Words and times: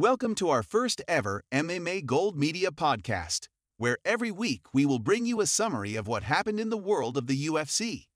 Welcome 0.00 0.34
to 0.36 0.48
our 0.48 0.62
first 0.62 1.02
ever 1.06 1.42
MMA 1.52 2.06
Gold 2.06 2.34
Media 2.34 2.70
podcast, 2.70 3.48
where 3.76 3.98
every 4.02 4.30
week 4.30 4.62
we 4.72 4.86
will 4.86 4.98
bring 4.98 5.26
you 5.26 5.42
a 5.42 5.46
summary 5.46 5.94
of 5.94 6.08
what 6.08 6.22
happened 6.22 6.58
in 6.58 6.70
the 6.70 6.78
world 6.78 7.18
of 7.18 7.26
the 7.26 7.46
UFC. 7.46 8.06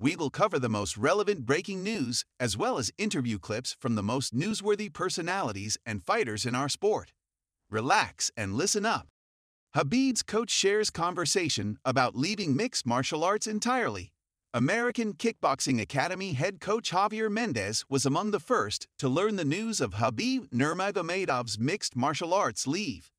We 0.00 0.16
will 0.16 0.30
cover 0.30 0.58
the 0.58 0.70
most 0.70 0.96
relevant 0.96 1.44
breaking 1.44 1.82
news, 1.82 2.24
as 2.40 2.56
well 2.56 2.78
as 2.78 2.92
interview 2.96 3.38
clips 3.38 3.76
from 3.78 3.94
the 3.94 4.02
most 4.02 4.34
newsworthy 4.34 4.90
personalities 4.90 5.76
and 5.84 6.02
fighters 6.02 6.46
in 6.46 6.54
our 6.54 6.70
sport. 6.70 7.12
Relax 7.68 8.30
and 8.38 8.54
listen 8.54 8.86
up. 8.86 9.08
Khabib's 9.76 10.22
coach 10.22 10.50
shares 10.50 10.88
conversation 10.88 11.76
about 11.84 12.16
leaving 12.16 12.56
mixed 12.56 12.86
martial 12.86 13.22
arts 13.22 13.46
entirely. 13.46 14.13
American 14.54 15.14
Kickboxing 15.14 15.80
Academy 15.80 16.34
head 16.34 16.60
coach 16.60 16.92
Javier 16.92 17.28
Mendez 17.28 17.84
was 17.88 18.06
among 18.06 18.30
the 18.30 18.38
first 18.38 18.86
to 18.98 19.08
learn 19.08 19.34
the 19.34 19.44
news 19.44 19.80
of 19.80 19.94
Khabib 19.94 20.48
Nurmagomedov's 20.50 21.58
mixed 21.58 21.96
martial 21.96 22.32
arts 22.32 22.64
leave. 22.64 23.10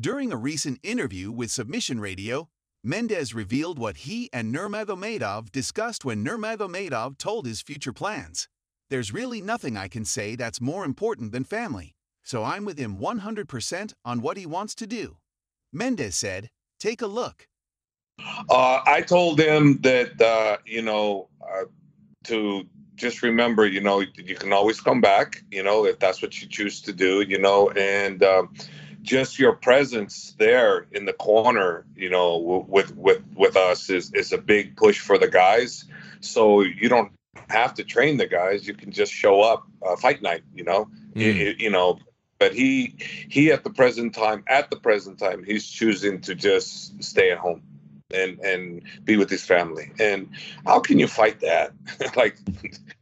During 0.00 0.32
a 0.32 0.36
recent 0.36 0.80
interview 0.82 1.30
with 1.30 1.52
Submission 1.52 2.00
Radio, 2.00 2.48
Mendez 2.82 3.32
revealed 3.32 3.78
what 3.78 3.98
he 3.98 4.28
and 4.32 4.52
Nurmagomedov 4.52 5.52
discussed 5.52 6.04
when 6.04 6.24
Nurmagomedov 6.24 7.18
told 7.18 7.46
his 7.46 7.62
future 7.62 7.92
plans. 7.92 8.48
There's 8.90 9.14
really 9.14 9.40
nothing 9.40 9.76
I 9.76 9.86
can 9.86 10.04
say 10.04 10.34
that's 10.34 10.60
more 10.60 10.84
important 10.84 11.30
than 11.30 11.44
family, 11.44 11.94
so 12.24 12.42
I'm 12.42 12.64
with 12.64 12.78
him 12.78 12.98
100% 12.98 13.92
on 14.04 14.22
what 14.22 14.36
he 14.36 14.44
wants 14.44 14.74
to 14.74 14.88
do. 14.88 15.18
Mendez 15.72 16.16
said, 16.16 16.50
Take 16.80 17.00
a 17.00 17.06
look. 17.06 17.46
Uh, 18.18 18.80
I 18.86 19.02
told 19.02 19.40
him 19.40 19.78
that 19.82 20.20
uh, 20.20 20.58
you 20.64 20.82
know 20.82 21.28
uh, 21.42 21.64
to 22.24 22.64
just 22.96 23.22
remember, 23.22 23.66
you 23.66 23.80
know, 23.80 24.00
you 24.00 24.34
can 24.36 24.52
always 24.52 24.80
come 24.80 25.00
back, 25.00 25.42
you 25.50 25.62
know, 25.62 25.84
if 25.84 25.98
that's 25.98 26.22
what 26.22 26.40
you 26.40 26.48
choose 26.48 26.80
to 26.82 26.92
do, 26.92 27.22
you 27.22 27.38
know, 27.38 27.70
and 27.70 28.22
um, 28.22 28.54
just 29.02 29.38
your 29.38 29.52
presence 29.52 30.34
there 30.38 30.86
in 30.92 31.04
the 31.04 31.12
corner, 31.12 31.84
you 31.96 32.08
know, 32.08 32.64
with 32.68 32.94
with 32.96 33.22
with 33.34 33.56
us 33.56 33.90
is 33.90 34.12
is 34.14 34.32
a 34.32 34.38
big 34.38 34.76
push 34.76 35.00
for 35.00 35.18
the 35.18 35.28
guys. 35.28 35.84
So 36.20 36.62
you 36.62 36.88
don't 36.88 37.12
have 37.48 37.74
to 37.74 37.84
train 37.84 38.16
the 38.16 38.26
guys; 38.26 38.66
you 38.66 38.74
can 38.74 38.92
just 38.92 39.12
show 39.12 39.42
up 39.42 39.66
uh, 39.84 39.96
fight 39.96 40.22
night, 40.22 40.44
you 40.54 40.64
know, 40.64 40.88
mm. 41.14 41.60
you 41.60 41.70
know. 41.70 41.98
But 42.38 42.54
he 42.54 42.96
he 43.28 43.52
at 43.52 43.64
the 43.64 43.70
present 43.70 44.14
time, 44.14 44.44
at 44.46 44.70
the 44.70 44.76
present 44.76 45.18
time, 45.18 45.44
he's 45.44 45.66
choosing 45.66 46.20
to 46.22 46.34
just 46.34 47.02
stay 47.02 47.30
at 47.30 47.38
home 47.38 47.62
and 48.12 48.38
and 48.40 48.82
be 49.04 49.16
with 49.16 49.30
his 49.30 49.44
family. 49.44 49.90
And 49.98 50.28
how 50.66 50.80
can 50.80 50.98
you 50.98 51.06
fight 51.06 51.40
that? 51.40 51.72
like 52.16 52.36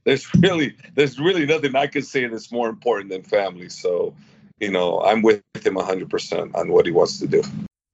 there's 0.04 0.26
really 0.34 0.76
there's 0.94 1.18
really 1.18 1.46
nothing 1.46 1.74
I 1.74 1.86
can 1.86 2.02
say 2.02 2.26
that's 2.26 2.52
more 2.52 2.68
important 2.68 3.10
than 3.10 3.22
family. 3.22 3.68
So, 3.68 4.14
you 4.60 4.70
know, 4.70 5.00
I'm 5.00 5.22
with 5.22 5.42
him 5.64 5.74
100% 5.74 6.54
on 6.54 6.72
what 6.72 6.86
he 6.86 6.92
wants 6.92 7.18
to 7.20 7.26
do. 7.26 7.42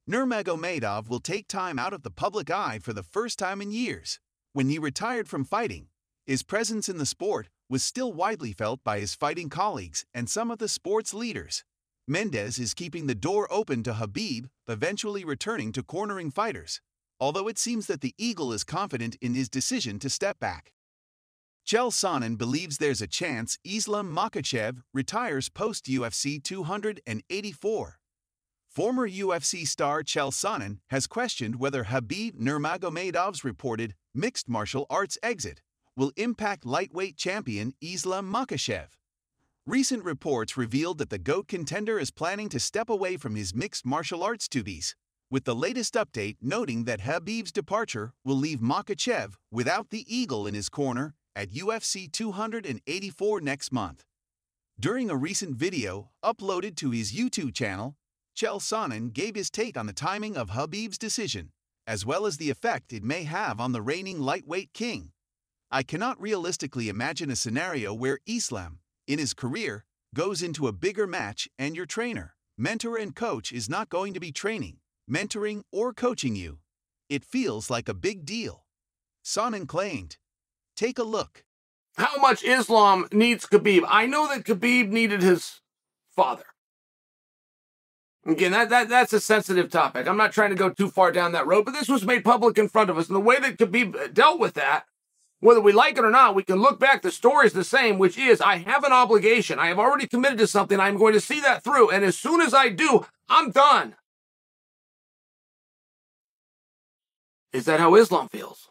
Nurmagomedov 0.08 1.08
will 1.08 1.20
take 1.20 1.48
time 1.48 1.78
out 1.78 1.92
of 1.92 2.02
the 2.02 2.10
public 2.10 2.50
eye 2.50 2.78
for 2.82 2.92
the 2.92 3.02
first 3.02 3.38
time 3.38 3.60
in 3.60 3.70
years. 3.70 4.20
When 4.54 4.70
he 4.70 4.78
retired 4.78 5.28
from 5.28 5.44
fighting, 5.44 5.88
his 6.26 6.42
presence 6.42 6.88
in 6.88 6.96
the 6.96 7.06
sport 7.06 7.48
was 7.68 7.82
still 7.82 8.12
widely 8.12 8.52
felt 8.52 8.82
by 8.82 9.00
his 9.00 9.14
fighting 9.14 9.50
colleagues 9.50 10.06
and 10.14 10.28
some 10.28 10.50
of 10.50 10.58
the 10.58 10.68
sport's 10.68 11.12
leaders. 11.12 11.64
Mendez 12.06 12.58
is 12.58 12.72
keeping 12.72 13.06
the 13.06 13.14
door 13.14 13.46
open 13.50 13.82
to 13.82 13.92
Khabib 13.92 14.46
eventually 14.66 15.26
returning 15.26 15.72
to 15.72 15.82
cornering 15.82 16.30
fighters 16.30 16.80
although 17.20 17.48
it 17.48 17.58
seems 17.58 17.86
that 17.86 18.00
the 18.00 18.14
Eagle 18.18 18.52
is 18.52 18.64
confident 18.64 19.16
in 19.20 19.34
his 19.34 19.48
decision 19.48 19.98
to 19.98 20.10
step 20.10 20.38
back. 20.38 20.72
Chael 21.66 21.92
Sonnen 21.92 22.38
believes 22.38 22.78
there's 22.78 23.02
a 23.02 23.06
chance 23.06 23.58
Islam 23.62 24.10
Makhachev 24.10 24.78
retires 24.94 25.50
post 25.50 25.84
UFC 25.84 26.42
284. 26.42 27.98
Former 28.68 29.08
UFC 29.08 29.66
star 29.66 30.02
Chael 30.02 30.32
Sonnen 30.32 30.78
has 30.88 31.06
questioned 31.06 31.56
whether 31.56 31.84
Khabib 31.84 32.36
Nurmagomedov's 32.36 33.44
reported 33.44 33.94
mixed 34.14 34.48
martial 34.48 34.86
arts 34.88 35.18
exit 35.22 35.60
will 35.96 36.12
impact 36.16 36.64
lightweight 36.64 37.16
champion 37.16 37.74
Islam 37.82 38.32
Makhachev. 38.32 38.88
Recent 39.66 40.04
reports 40.04 40.56
revealed 40.56 40.96
that 40.98 41.10
the 41.10 41.18
GOAT 41.18 41.48
contender 41.48 41.98
is 41.98 42.10
planning 42.10 42.48
to 42.48 42.60
step 42.60 42.88
away 42.88 43.18
from 43.18 43.34
his 43.34 43.54
mixed 43.54 43.84
martial 43.84 44.22
arts 44.22 44.48
duties 44.48 44.94
with 45.30 45.44
the 45.44 45.54
latest 45.54 45.94
update 45.94 46.36
noting 46.40 46.84
that 46.84 47.02
Khabib's 47.02 47.52
departure 47.52 48.12
will 48.24 48.36
leave 48.36 48.60
Makhachev 48.60 49.34
without 49.50 49.90
the 49.90 50.04
Eagle 50.08 50.46
in 50.46 50.54
his 50.54 50.70
corner 50.70 51.14
at 51.36 51.50
UFC 51.50 52.10
284 52.10 53.40
next 53.42 53.70
month. 53.70 54.04
During 54.80 55.10
a 55.10 55.16
recent 55.16 55.56
video 55.56 56.10
uploaded 56.24 56.76
to 56.76 56.92
his 56.92 57.12
YouTube 57.12 57.54
channel, 57.54 57.96
Chael 58.36 58.60
Sonnen 58.60 59.12
gave 59.12 59.34
his 59.34 59.50
take 59.50 59.76
on 59.76 59.86
the 59.86 59.92
timing 59.92 60.36
of 60.36 60.50
Khabib's 60.50 60.96
decision, 60.96 61.50
as 61.86 62.06
well 62.06 62.24
as 62.24 62.38
the 62.38 62.48
effect 62.48 62.92
it 62.92 63.02
may 63.02 63.24
have 63.24 63.60
on 63.60 63.72
the 63.72 63.82
reigning 63.82 64.20
lightweight 64.20 64.72
king. 64.72 65.10
I 65.70 65.82
cannot 65.82 66.20
realistically 66.20 66.88
imagine 66.88 67.30
a 67.30 67.36
scenario 67.36 67.92
where 67.92 68.20
Islam, 68.26 68.78
in 69.06 69.18
his 69.18 69.34
career, 69.34 69.84
goes 70.14 70.42
into 70.42 70.68
a 70.68 70.72
bigger 70.72 71.06
match 71.06 71.48
and 71.58 71.76
your 71.76 71.84
trainer, 71.84 72.34
mentor, 72.56 72.96
and 72.96 73.14
coach 73.14 73.52
is 73.52 73.68
not 73.68 73.90
going 73.90 74.14
to 74.14 74.20
be 74.20 74.32
training 74.32 74.78
mentoring, 75.08 75.62
or 75.72 75.92
coaching 75.92 76.36
you. 76.36 76.58
It 77.08 77.24
feels 77.24 77.70
like 77.70 77.88
a 77.88 77.94
big 77.94 78.24
deal. 78.24 78.64
Sonnen 79.24 79.66
claimed. 79.66 80.16
Take 80.76 80.98
a 80.98 81.02
look. 81.04 81.44
How 81.96 82.16
much 82.20 82.44
Islam 82.44 83.08
needs 83.12 83.46
Khabib? 83.46 83.84
I 83.88 84.06
know 84.06 84.28
that 84.28 84.44
Khabib 84.44 84.88
needed 84.88 85.22
his 85.22 85.60
father. 86.14 86.44
Again, 88.24 88.52
that, 88.52 88.68
that 88.68 88.88
that's 88.88 89.12
a 89.12 89.20
sensitive 89.20 89.70
topic. 89.70 90.06
I'm 90.06 90.16
not 90.16 90.32
trying 90.32 90.50
to 90.50 90.56
go 90.56 90.68
too 90.68 90.90
far 90.90 91.10
down 91.10 91.32
that 91.32 91.46
road, 91.46 91.64
but 91.64 91.72
this 91.72 91.88
was 91.88 92.04
made 92.04 92.24
public 92.24 92.58
in 92.58 92.68
front 92.68 92.90
of 92.90 92.98
us. 92.98 93.08
And 93.08 93.16
the 93.16 93.20
way 93.20 93.38
that 93.40 93.56
Khabib 93.56 93.96
uh, 93.96 94.08
dealt 94.12 94.38
with 94.38 94.54
that, 94.54 94.84
whether 95.40 95.60
we 95.60 95.72
like 95.72 95.96
it 95.96 96.04
or 96.04 96.10
not, 96.10 96.34
we 96.34 96.42
can 96.42 96.60
look 96.60 96.78
back. 96.78 97.02
The 97.02 97.10
story 97.10 97.46
is 97.46 97.52
the 97.52 97.64
same, 97.64 97.98
which 97.98 98.18
is 98.18 98.40
I 98.40 98.56
have 98.58 98.84
an 98.84 98.92
obligation. 98.92 99.58
I 99.58 99.68
have 99.68 99.78
already 99.78 100.06
committed 100.06 100.38
to 100.38 100.46
something. 100.46 100.78
I'm 100.78 100.98
going 100.98 101.14
to 101.14 101.20
see 101.20 101.40
that 101.40 101.64
through. 101.64 101.90
And 101.90 102.04
as 102.04 102.18
soon 102.18 102.40
as 102.40 102.52
I 102.52 102.68
do, 102.68 103.06
I'm 103.28 103.50
done. 103.50 103.94
Is 107.52 107.64
that 107.64 107.80
how 107.80 107.94
Islam 107.94 108.28
feels? 108.28 108.68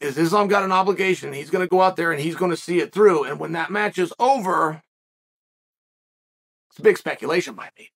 Is 0.00 0.18
Islam 0.18 0.48
got 0.48 0.64
an 0.64 0.72
obligation? 0.72 1.32
He's 1.32 1.50
going 1.50 1.64
to 1.64 1.70
go 1.70 1.80
out 1.80 1.96
there 1.96 2.12
and 2.12 2.20
he's 2.20 2.34
going 2.34 2.50
to 2.50 2.56
see 2.56 2.80
it 2.80 2.92
through. 2.92 3.24
And 3.24 3.38
when 3.38 3.52
that 3.52 3.70
match 3.70 3.98
is 3.98 4.12
over, 4.18 4.82
it's 6.70 6.78
a 6.78 6.82
big 6.82 6.98
speculation 6.98 7.54
by 7.54 7.70
me. 7.78 7.90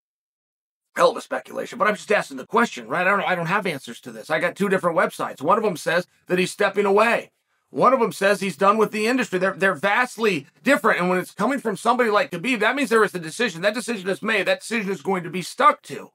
Hell 0.96 1.10
of 1.10 1.16
a 1.16 1.20
speculation, 1.20 1.78
but 1.78 1.86
I'm 1.86 1.94
just 1.94 2.10
asking 2.10 2.38
the 2.38 2.46
question, 2.46 2.88
right? 2.88 3.06
I 3.06 3.10
don't, 3.10 3.22
I 3.22 3.34
don't 3.34 3.46
have 3.46 3.66
answers 3.66 4.00
to 4.00 4.10
this. 4.10 4.28
I 4.28 4.40
got 4.40 4.56
two 4.56 4.68
different 4.68 4.98
websites. 4.98 5.40
One 5.40 5.56
of 5.56 5.62
them 5.62 5.76
says 5.76 6.06
that 6.26 6.38
he's 6.38 6.50
stepping 6.50 6.84
away. 6.84 7.30
One 7.70 7.92
of 7.92 8.00
them 8.00 8.10
says 8.10 8.40
he's 8.40 8.56
done 8.56 8.76
with 8.76 8.90
the 8.90 9.06
industry. 9.06 9.38
They're, 9.38 9.52
they're 9.52 9.74
vastly 9.74 10.46
different. 10.64 10.98
And 10.98 11.08
when 11.08 11.18
it's 11.18 11.30
coming 11.30 11.60
from 11.60 11.76
somebody 11.76 12.10
like 12.10 12.32
Khabib, 12.32 12.58
that 12.60 12.74
means 12.74 12.90
there 12.90 13.04
is 13.04 13.14
a 13.14 13.20
decision. 13.20 13.62
That 13.62 13.74
decision 13.74 14.08
is 14.08 14.22
made. 14.22 14.46
That 14.46 14.60
decision 14.60 14.90
is 14.90 15.02
going 15.02 15.22
to 15.22 15.30
be 15.30 15.42
stuck 15.42 15.82
to. 15.82 16.10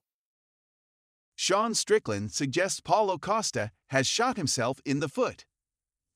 Sean 1.35 1.73
Strickland 1.73 2.31
suggests 2.31 2.79
Paulo 2.79 3.18
Costa 3.18 3.72
has 3.88 4.07
shot 4.07 4.38
himself 4.38 4.79
in 4.85 5.00
the 5.00 5.09
foot. 5.09 5.46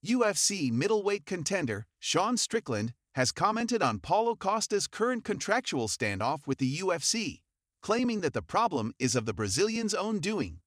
UFC 0.05 0.71
middleweight 0.71 1.25
contender 1.25 1.85
Sean 1.99 2.37
Strickland 2.37 2.93
has 3.15 3.33
commented 3.33 3.83
on 3.83 3.99
Paulo 3.99 4.33
Costa's 4.35 4.87
current 4.87 5.25
contractual 5.25 5.89
standoff 5.89 6.47
with 6.47 6.57
the 6.57 6.77
UFC, 6.77 7.41
claiming 7.81 8.21
that 8.21 8.33
the 8.33 8.41
problem 8.41 8.93
is 8.97 9.13
of 9.13 9.25
the 9.25 9.33
Brazilian's 9.33 9.93
own 9.93 10.19
doing. 10.19 10.61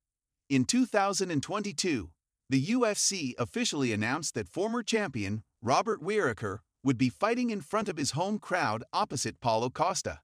In 0.50 0.66
2022, 0.66 2.10
the 2.50 2.66
UFC 2.66 3.32
officially 3.38 3.90
announced 3.90 4.34
that 4.34 4.48
former 4.48 4.82
champion 4.82 5.44
Robert 5.62 6.02
Whittaker 6.02 6.60
would 6.84 6.98
be 6.98 7.08
fighting 7.08 7.48
in 7.48 7.62
front 7.62 7.88
of 7.88 7.96
his 7.96 8.10
home 8.10 8.38
crowd 8.38 8.84
opposite 8.92 9.40
Paulo 9.40 9.70
Costa. 9.70 10.20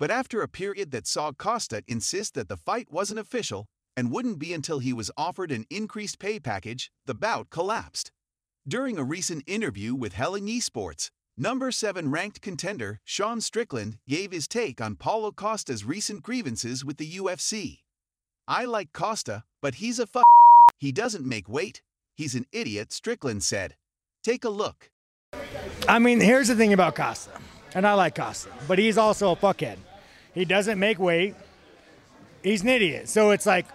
But 0.00 0.10
after 0.10 0.40
a 0.40 0.48
period 0.48 0.92
that 0.92 1.06
saw 1.06 1.30
Costa 1.30 1.82
insist 1.86 2.32
that 2.32 2.48
the 2.48 2.56
fight 2.56 2.90
wasn't 2.90 3.20
official 3.20 3.66
and 3.94 4.10
wouldn't 4.10 4.38
be 4.38 4.54
until 4.54 4.78
he 4.78 4.94
was 4.94 5.10
offered 5.14 5.52
an 5.52 5.66
increased 5.68 6.18
pay 6.18 6.40
package, 6.40 6.90
the 7.04 7.14
bout 7.14 7.50
collapsed. 7.50 8.10
During 8.66 8.96
a 8.96 9.04
recent 9.04 9.44
interview 9.46 9.94
with 9.94 10.14
Helen 10.14 10.46
Yee 10.46 10.60
Sports, 10.60 11.10
number 11.36 11.70
7 11.70 12.10
ranked 12.10 12.40
contender 12.40 13.00
Sean 13.04 13.42
Strickland 13.42 13.98
gave 14.08 14.32
his 14.32 14.48
take 14.48 14.80
on 14.80 14.96
Paulo 14.96 15.32
Costa's 15.32 15.84
recent 15.84 16.22
grievances 16.22 16.82
with 16.82 16.96
the 16.96 17.16
UFC. 17.18 17.80
I 18.48 18.64
like 18.64 18.94
Costa, 18.94 19.44
but 19.60 19.74
he's 19.76 19.98
a 19.98 20.06
fuck. 20.06 20.24
He 20.78 20.92
doesn't 20.92 21.26
make 21.26 21.46
weight. 21.46 21.82
He's 22.14 22.34
an 22.34 22.46
idiot, 22.52 22.94
Strickland 22.94 23.42
said. 23.42 23.76
Take 24.24 24.46
a 24.46 24.50
look. 24.50 24.88
I 25.86 25.98
mean, 25.98 26.20
here's 26.20 26.48
the 26.48 26.56
thing 26.56 26.72
about 26.72 26.94
Costa, 26.94 27.32
and 27.74 27.86
I 27.86 27.92
like 27.92 28.14
Costa, 28.14 28.48
but 28.66 28.78
he's 28.78 28.96
also 28.96 29.32
a 29.32 29.36
fuckhead. 29.36 29.76
He 30.34 30.44
doesn't 30.44 30.78
make 30.78 30.98
weight. 30.98 31.34
He's 32.42 32.62
an 32.62 32.68
idiot. 32.68 33.08
So 33.08 33.30
it's 33.30 33.46
like 33.46 33.66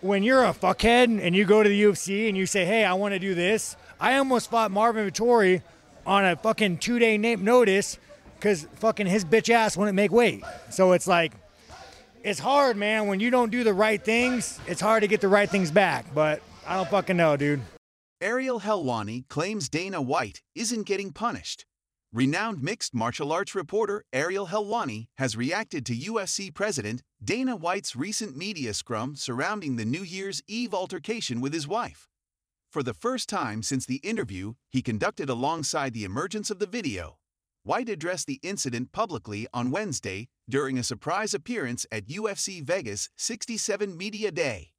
when 0.00 0.22
you're 0.22 0.44
a 0.44 0.52
fuckhead 0.52 1.20
and 1.20 1.34
you 1.34 1.44
go 1.44 1.62
to 1.62 1.68
the 1.68 1.82
UFC 1.82 2.28
and 2.28 2.36
you 2.36 2.46
say, 2.46 2.64
"Hey, 2.64 2.84
I 2.84 2.94
want 2.94 3.14
to 3.14 3.18
do 3.18 3.34
this," 3.34 3.76
I 4.00 4.16
almost 4.16 4.50
fought 4.50 4.70
Marvin 4.70 5.10
Vettori 5.10 5.62
on 6.06 6.24
a 6.24 6.36
fucking 6.36 6.78
two-day 6.78 7.18
notice 7.18 7.98
because 8.38 8.66
fucking 8.76 9.06
his 9.06 9.24
bitch 9.24 9.50
ass 9.50 9.76
wouldn't 9.76 9.96
make 9.96 10.12
weight. 10.12 10.42
So 10.70 10.92
it's 10.92 11.06
like, 11.06 11.32
it's 12.22 12.40
hard, 12.40 12.76
man. 12.76 13.06
When 13.06 13.20
you 13.20 13.30
don't 13.30 13.50
do 13.50 13.64
the 13.64 13.74
right 13.74 14.02
things, 14.02 14.60
it's 14.66 14.80
hard 14.80 15.02
to 15.02 15.08
get 15.08 15.20
the 15.20 15.28
right 15.28 15.50
things 15.50 15.70
back. 15.70 16.06
But 16.14 16.40
I 16.66 16.76
don't 16.76 16.88
fucking 16.88 17.16
know, 17.16 17.36
dude. 17.36 17.60
Ariel 18.20 18.60
Helwani 18.60 19.28
claims 19.28 19.68
Dana 19.68 20.00
White 20.00 20.42
isn't 20.54 20.84
getting 20.84 21.12
punished. 21.12 21.66
Renowned 22.14 22.62
mixed 22.62 22.94
martial 22.94 23.30
arts 23.32 23.54
reporter 23.54 24.02
Ariel 24.14 24.46
Helwani 24.46 25.08
has 25.18 25.36
reacted 25.36 25.84
to 25.84 25.94
UFC 25.94 26.52
president 26.52 27.02
Dana 27.22 27.54
White's 27.54 27.94
recent 27.94 28.34
media 28.34 28.72
scrum 28.72 29.14
surrounding 29.14 29.76
the 29.76 29.84
New 29.84 30.02
Year's 30.02 30.40
Eve 30.48 30.72
altercation 30.72 31.42
with 31.42 31.52
his 31.52 31.68
wife. 31.68 32.08
For 32.70 32.82
the 32.82 32.94
first 32.94 33.28
time 33.28 33.62
since 33.62 33.84
the 33.84 33.96
interview 33.96 34.54
he 34.70 34.80
conducted 34.80 35.28
alongside 35.28 35.92
the 35.92 36.04
emergence 36.04 36.50
of 36.50 36.60
the 36.60 36.66
video, 36.66 37.18
White 37.62 37.90
addressed 37.90 38.26
the 38.26 38.40
incident 38.42 38.90
publicly 38.92 39.46
on 39.52 39.70
Wednesday 39.70 40.28
during 40.48 40.78
a 40.78 40.82
surprise 40.84 41.34
appearance 41.34 41.84
at 41.92 42.06
UFC 42.06 42.64
Vegas 42.64 43.10
67 43.18 43.94
Media 43.94 44.30
Day. 44.30 44.70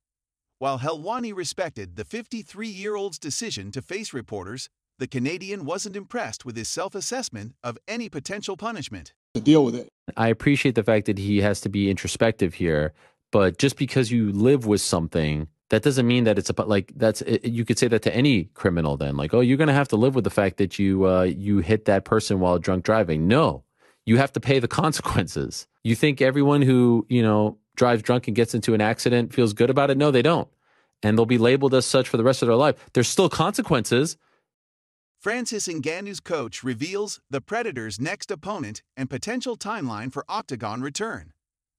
While 0.58 0.80
Helwani 0.80 1.34
respected 1.36 1.96
the 1.96 2.06
53 2.06 2.68
year 2.68 2.96
old's 2.96 3.20
decision 3.20 3.72
to 3.74 3.84
face 3.84 4.14
reporters, 4.14 4.68
the 5.00 5.08
Canadian 5.08 5.66
wasn't 5.66 5.96
impressed 5.96 6.46
with 6.46 6.56
his 6.56 6.68
self 6.68 6.94
assessment 6.94 7.56
of 7.64 7.78
any 7.88 8.10
potential 8.10 8.56
punishment. 8.56 9.14
To 9.34 9.42
deal 9.42 9.64
with 9.66 9.76
it. 9.76 9.90
I 10.18 10.28
appreciate 10.28 10.76
the 10.76 10.84
fact 10.84 11.06
that 11.08 11.18
he 11.18 11.42
has 11.42 11.62
to 11.62 11.70
be 11.70 11.90
introspective 11.90 12.56
here, 12.56 12.94
but 13.32 13.58
just 13.58 13.78
because 13.78 14.12
you 14.12 14.32
live 14.32 14.66
with 14.66 14.82
something, 14.82 15.48
that 15.70 15.84
doesn't 15.84 16.08
mean 16.08 16.24
that 16.26 16.38
it's 16.38 16.50
a 16.50 16.62
like 16.64 16.92
that's 16.96 17.24
you 17.44 17.64
could 17.64 17.80
say 17.80 17.88
that 17.88 18.02
to 18.04 18.16
any 18.16 18.46
criminal 18.56 18.98
then 18.98 19.16
like 19.16 19.34
oh 19.34 19.40
you're 19.40 19.58
going 19.58 19.68
to 19.68 19.74
have 19.74 19.88
to 19.90 19.96
live 19.96 20.16
with 20.16 20.24
the 20.24 20.30
fact 20.32 20.58
that 20.58 20.80
you 20.80 21.06
uh, 21.06 21.24
you 21.24 21.60
hit 21.60 21.86
that 21.86 22.06
person 22.06 22.40
while 22.40 22.60
drunk 22.60 22.84
driving. 22.84 23.28
No 23.28 23.64
you 24.06 24.18
have 24.18 24.34
to 24.34 24.40
pay 24.40 24.60
the 24.60 24.68
consequences. 24.84 25.68
You 25.84 25.96
think 25.96 26.22
everyone 26.22 26.62
who 26.62 27.06
you 27.10 27.22
know 27.22 27.58
drives 27.76 28.02
drunk 28.02 28.28
and 28.28 28.36
gets 28.36 28.54
into 28.54 28.74
an 28.74 28.82
accident 28.82 29.34
feels 29.34 29.54
good 29.54 29.70
about 29.70 29.90
it? 29.90 29.98
No 29.98 30.12
they 30.12 30.24
don't. 30.24 30.50
And 31.02 31.18
they'll 31.18 31.26
be 31.26 31.38
labeled 31.38 31.74
as 31.74 31.86
such 31.86 32.10
for 32.10 32.18
the 32.18 32.26
rest 32.26 32.42
of 32.42 32.48
their 32.48 32.58
life. 32.58 32.76
There's 32.92 33.08
still 33.08 33.30
consequences 33.30 34.18
Francis 35.20 35.68
Ngannou's 35.68 36.22
coach 36.22 36.64
reveals 36.64 37.20
the 37.30 37.42
Predators' 37.42 38.00
next 38.00 38.32
opponent 38.32 38.84
and 38.96 39.10
potential 39.10 39.58
timeline 39.58 40.14
for 40.14 40.24
Octagon 40.30 40.82
return. 40.82 41.34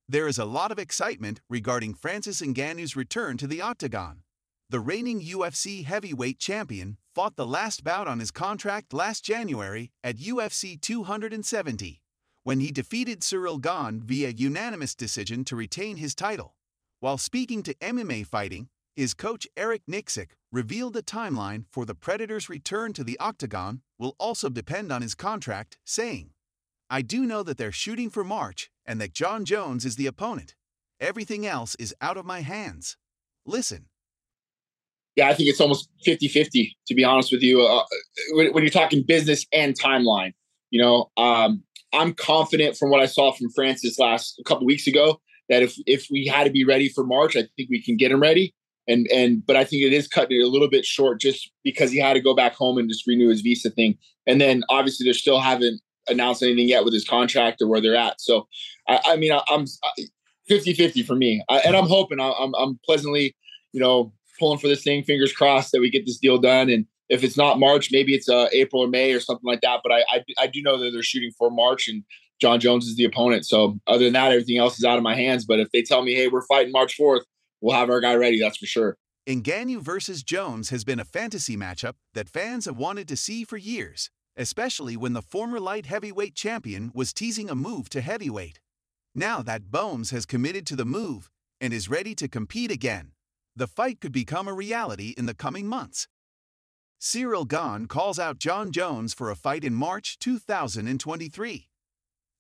There 0.07 0.29
is 0.29 0.39
a 0.39 0.45
lot 0.45 0.71
of 0.71 0.79
excitement 0.79 1.41
regarding 1.49 1.95
Francis 1.95 2.43
Ngannou's 2.43 2.97
return 2.97 3.39
to 3.39 3.47
the 3.47 3.63
Octagon. 3.63 4.25
The 4.69 4.79
reigning 4.79 5.23
UFC 5.23 5.87
heavyweight 5.87 6.39
champion 6.39 6.99
fought 7.15 7.37
the 7.37 7.47
last 7.47 7.83
bout 7.83 8.07
on 8.07 8.19
his 8.19 8.31
contract 8.31 8.93
last 8.93 9.25
January 9.25 9.91
at 10.05 10.19
UFC 10.19 10.79
270, 10.79 12.03
when 12.45 12.61
he 12.61 12.71
defeated 12.71 13.21
Ciryl 13.23 13.59
Gane 13.59 14.03
via 14.05 14.29
unanimous 14.29 14.95
decision 14.95 15.47
to 15.47 15.57
retain 15.57 15.97
his 15.97 16.15
title. 16.15 16.57
While 16.99 17.17
speaking 17.17 17.63
to 17.63 17.75
MMA 17.77 18.27
Fighting, 18.27 18.69
his 19.01 19.15
coach 19.15 19.47
Eric 19.57 19.81
Nicksick 19.91 20.33
revealed 20.53 20.93
the 20.93 21.03
timeline 21.03 21.65
for 21.71 21.87
the 21.87 21.95
Predators' 21.95 22.51
return 22.51 22.93
to 22.93 23.03
the 23.03 23.19
Octagon 23.19 23.81
will 23.99 24.15
also 24.19 24.51
depend 24.51 24.93
on 24.93 25.01
his 25.01 25.15
contract, 25.15 25.79
saying, 25.87 26.33
I 26.91 27.01
do 27.01 27.25
know 27.25 27.43
that 27.43 27.57
they're 27.57 27.73
shooting 27.73 28.11
for 28.11 28.25
March 28.25 28.71
and 28.85 29.01
that 29.01 29.15
Jon 29.15 29.47
Jones 29.47 29.87
is 29.87 29.97
the 29.97 30.07
opponent. 30.07 30.55
Everything 31.01 31.47
else 31.47 31.75
is 31.77 31.95
out 32.03 32.19
of 32.19 32.27
my 32.27 32.43
hands. 32.43 32.99
Listen. 33.47 33.87
Yeah, 35.17 35.31
I 35.31 35.35
think 35.35 35.49
it's 35.49 35.63
almost 35.63 35.89
50 36.05 36.29
50, 36.29 36.77
to 36.89 36.95
be 36.95 37.03
honest 37.03 37.33
with 37.33 37.43
you. 37.43 37.63
Uh, 37.63 37.85
when, 38.33 38.53
when, 38.53 38.63
you're 38.63 38.71
talking 38.71 39.03
business 39.03 39.47
and 39.51 39.75
timeline, 39.81 40.35
you 40.69 40.83
know, 40.83 41.11
um, 41.17 41.63
I'm 41.95 42.13
confident 42.13 42.77
from 42.77 42.91
what 42.91 43.01
I 43.01 43.07
saw 43.07 43.33
from 43.33 43.49
Francis 43.51 43.99
last 43.99 44.39
a 44.39 44.45
couple 44.45 44.67
weeks 44.67 44.87
ago 44.87 45.23
that 45.49 45.63
if 45.63 45.75
if 45.87 46.09
we 46.11 46.27
had 46.27 46.45
to 46.45 46.51
be 46.51 46.67
ready 46.67 46.91
for 46.91 47.03
March, 47.03 47.35
I 47.35 47.49
think 47.57 47.71
we 47.71 47.83
can 47.83 47.97
get 47.97 48.13
him 48.13 48.21
ready 48.21 48.55
and 48.89 49.07
and 49.09 49.45
but 49.45 49.57
I 49.57 49.65
think 49.65 49.83
it 49.83 49.93
is 49.93 50.09
cutting 50.09 50.41
it 50.41 50.45
a 50.45 50.49
little 50.49 50.69
bit 50.69 50.85
short 50.85 51.21
just 51.21 51.51
because 51.65 51.91
he 51.91 51.99
had 51.99 52.15
to 52.15 52.21
go 52.21 52.35
back 52.35 52.55
home 52.55 52.79
and 52.79 52.89
just 52.89 53.07
renew 53.07 53.29
his 53.29 53.41
visa 53.41 53.71
thing. 53.71 53.97
And 54.27 54.41
then 54.41 54.65
obviously 54.69 55.07
they 55.07 55.13
still 55.13 55.41
haven't 55.41 55.81
announced 56.09 56.43
anything 56.43 56.69
yet 56.69 56.85
with 56.85 56.95
his 56.95 57.07
contract 57.07 57.63
or 57.63 57.69
where 57.69 57.81
they're 57.81 57.97
at. 57.97 58.21
So 58.21 58.49
I, 58.89 59.01
I 59.07 59.17
mean 59.17 59.33
I, 59.33 59.43
am 59.51 59.67
50-50 60.51 61.07
for 61.07 61.15
me, 61.15 61.43
I, 61.49 61.59
and 61.61 61.77
I'm 61.77 61.87
hoping 61.87 62.21
I'm 62.21 62.55
I'm 62.55 62.79
pleasantly 62.85 63.37
you 63.73 63.81
know 63.81 64.13
pulling 64.39 64.59
for 64.59 64.69
this 64.69 64.83
thing. 64.83 65.05
Fingers 65.05 65.33
crossed 65.33 65.73
that 65.73 65.81
we 65.81 65.91
get 65.91 66.07
this 66.07 66.19
deal 66.19 66.39
done. 66.39 66.71
And 66.71 66.87
if 67.09 67.23
it's 67.23 67.37
not 67.37 67.59
March, 67.59 67.91
maybe 67.93 68.15
it's 68.15 68.29
uh, 68.29 68.49
April 68.53 68.83
or 68.83 68.89
May 68.89 69.13
or 69.13 69.21
something 69.21 69.47
like 69.47 69.61
that. 69.61 69.81
But 69.83 69.93
I, 69.93 70.01
I 70.11 70.25
I 70.39 70.47
do 70.47 70.63
know 70.63 70.79
that 70.79 70.91
they're 70.93 71.03
shooting 71.03 71.33
for 71.39 71.51
March 71.51 71.89
and. 71.89 72.05
Jon 72.41 72.59
Jones 72.59 72.87
is 72.87 72.97
the 72.97 73.05
opponent. 73.05 73.45
So 73.45 73.79
other 73.87 74.05
than 74.05 74.15
that, 74.15 74.33
everything 74.33 74.57
else 74.57 74.79
is 74.79 74.85
out 74.87 74.97
of 74.97 75.03
my 75.03 75.15
hands. 75.15 75.45
But 75.45 75.61
if 75.61 75.71
they 75.73 75.83
tell 75.83 76.01
me, 76.03 76.15
hey, 76.15 76.27
we're 76.27 76.41
fighting 76.47 76.73
March 76.73 76.97
4th, 76.99 77.21
we'll 77.61 77.77
have 77.77 77.91
our 77.91 78.01
guy 78.01 78.15
ready. 78.15 78.41
That's 78.41 78.59
for 78.59 78.67
sure. 78.67 78.97
Ngannou 79.29 79.81
versus 79.81 80.23
Jones 80.23 80.71
has 80.71 80.83
been 80.83 80.99
a 80.99 81.05
fantasy 81.05 81.57
matchup 81.57 81.95
that 82.15 82.29
fans 82.29 82.65
have 82.65 82.77
wanted 82.77 83.07
to 83.09 83.17
see 83.17 83.45
for 83.45 83.57
years, 83.57 84.11
especially 84.37 84.97
when 84.97 85.13
the 85.13 85.23
former 85.23 85.61
light 85.61 85.87
heavyweight 85.87 86.35
champion 86.35 86.91
was 86.95 87.13
teasing 87.13 87.51
a 87.51 87.55
move 87.55 87.89
to 87.91 88.01
heavyweight. 88.01 88.61
Now 89.15 89.43
that 89.43 89.71
Bones 89.71 90.11
has 90.11 90.27
committed 90.27 90.67
to 90.67 90.77
the 90.77 90.85
move 90.85 91.29
and 91.61 91.73
is 91.73 91.91
ready 91.91 92.15
to 92.15 92.29
compete 92.29 92.71
again, 92.71 93.13
the 93.55 93.67
fight 93.67 94.01
could 94.01 94.13
become 94.13 94.49
a 94.49 94.55
reality 94.55 95.15
in 95.19 95.27
the 95.27 95.35
coming 95.35 95.67
months. 95.67 96.09
Ciryl 97.01 97.47
Gane 97.47 97.87
calls 97.87 98.19
out 98.19 98.39
Jon 98.39 98.73
Jones 98.73 99.15
for 99.15 99.31
a 99.31 99.37
fight 99.37 99.65
in 99.65 99.75
March 99.75 100.19
2023. 100.19 101.69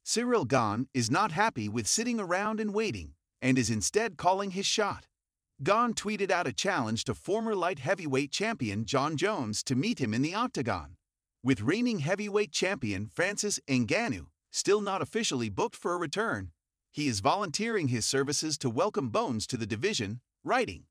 Ciryl 0.04 0.48
Gane 0.48 0.86
is 0.94 1.10
not 1.10 1.32
happy 1.32 1.68
with 1.68 1.86
sitting 1.86 2.18
around 2.18 2.60
and 2.60 2.74
waiting 2.74 3.14
and 3.42 3.58
is 3.58 3.70
instead 3.70 4.16
calling 4.16 4.52
his 4.52 4.66
shot. 4.66 5.06
Gane 5.62 5.92
tweeted 5.92 6.30
out 6.30 6.46
a 6.46 6.54
challenge 6.54 7.04
to 7.04 7.12
former 7.12 7.54
light 7.54 7.80
heavyweight 7.80 8.30
champion 8.30 8.86
Jon 8.86 9.18
Jones 9.18 9.62
to 9.64 9.74
meet 9.74 9.98
him 9.98 10.14
in 10.14 10.22
the 10.22 10.34
octagon. 10.34 10.96
With 11.44 11.60
reigning 11.60 11.98
heavyweight 11.98 12.50
champion 12.50 13.06
Francis 13.06 13.60
Ngannou 13.68 14.28
still 14.50 14.80
not 14.80 15.02
officially 15.02 15.50
booked 15.50 15.76
for 15.76 15.92
a 15.92 15.98
return, 15.98 16.52
he 16.90 17.08
is 17.08 17.20
volunteering 17.20 17.88
his 17.88 18.06
services 18.06 18.56
to 18.56 18.70
welcome 18.70 19.10
Bones 19.10 19.46
to 19.48 19.58
the 19.58 19.66
division, 19.66 20.22
writing, 20.42 20.84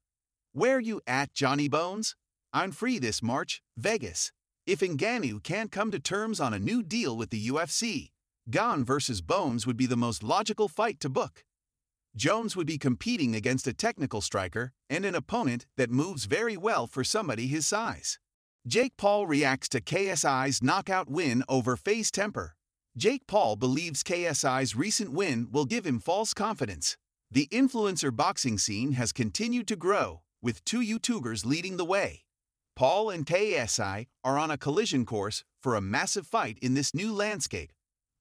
Where 0.54 0.80
you 0.80 1.02
at, 1.08 1.34
Johnny 1.34 1.68
Bones? 1.68 2.16
I'm 2.54 2.72
free 2.72 3.00
this 3.00 3.24
March, 3.24 3.64
Vegas. 3.76 4.32
If 4.68 4.82
Ngannou 4.82 5.42
can't 5.42 5.72
come 5.72 5.90
to 5.90 6.00
terms 6.00 6.40
on 6.40 6.54
a 6.54 6.60
new 6.60 6.84
deal 6.84 7.18
with 7.18 7.32
the 7.32 7.48
UFC, 7.48 8.12
Gane 8.52 8.86
versus 8.86 9.24
Bones 9.24 9.66
would 9.66 9.78
be 9.78 9.88
the 9.88 9.98
most 9.98 10.22
logical 10.22 10.68
fight 10.68 11.00
to 11.00 11.10
book. 11.10 11.44
Jones 12.16 12.56
would 12.56 12.68
be 12.68 12.78
competing 12.78 13.36
against 13.36 13.68
a 13.68 13.74
technical 13.74 14.20
striker 14.20 14.74
and 14.90 15.06
an 15.06 15.16
opponent 15.16 15.68
that 15.78 15.92
moves 15.92 16.26
very 16.26 16.58
well 16.58 16.88
for 16.88 17.04
somebody 17.04 17.48
his 17.48 17.68
size. 17.68 18.20
Jake 18.68 18.98
Paul 18.98 19.28
reacts 19.28 19.70
to 19.70 19.82
KSI's 19.82 20.64
knockout 20.64 21.10
win 21.10 21.44
over 21.48 21.78
FaZe 21.78 22.12
Temperrr. 22.12 22.52
Jake 22.98 23.28
Paul 23.28 23.56
believes 23.56 24.04
KSI's 24.04 24.76
recent 24.76 25.12
win 25.12 25.48
will 25.52 25.66
give 25.66 25.86
him 25.86 26.00
false 26.00 26.34
confidence. 26.34 26.98
The 27.32 27.48
influencer 27.52 28.14
boxing 28.14 28.58
scene 28.58 28.94
has 28.94 29.12
continued 29.12 29.68
to 29.68 29.76
grow, 29.76 30.22
with 30.42 30.66
two 30.66 30.82
YouTubers 30.82 31.46
leading 31.46 31.78
the 31.78 31.86
way. 31.86 32.24
Paul 32.76 33.12
and 33.12 33.26
KSI 33.26 34.08
are 34.24 34.38
on 34.38 34.50
a 34.50 34.58
collision 34.58 35.06
course 35.06 35.44
for 35.62 35.76
a 35.76 35.82
massive 35.82 36.26
fight 36.26 36.58
in 36.62 36.74
this 36.74 36.96
new 36.96 37.14
landscape. 37.14 37.72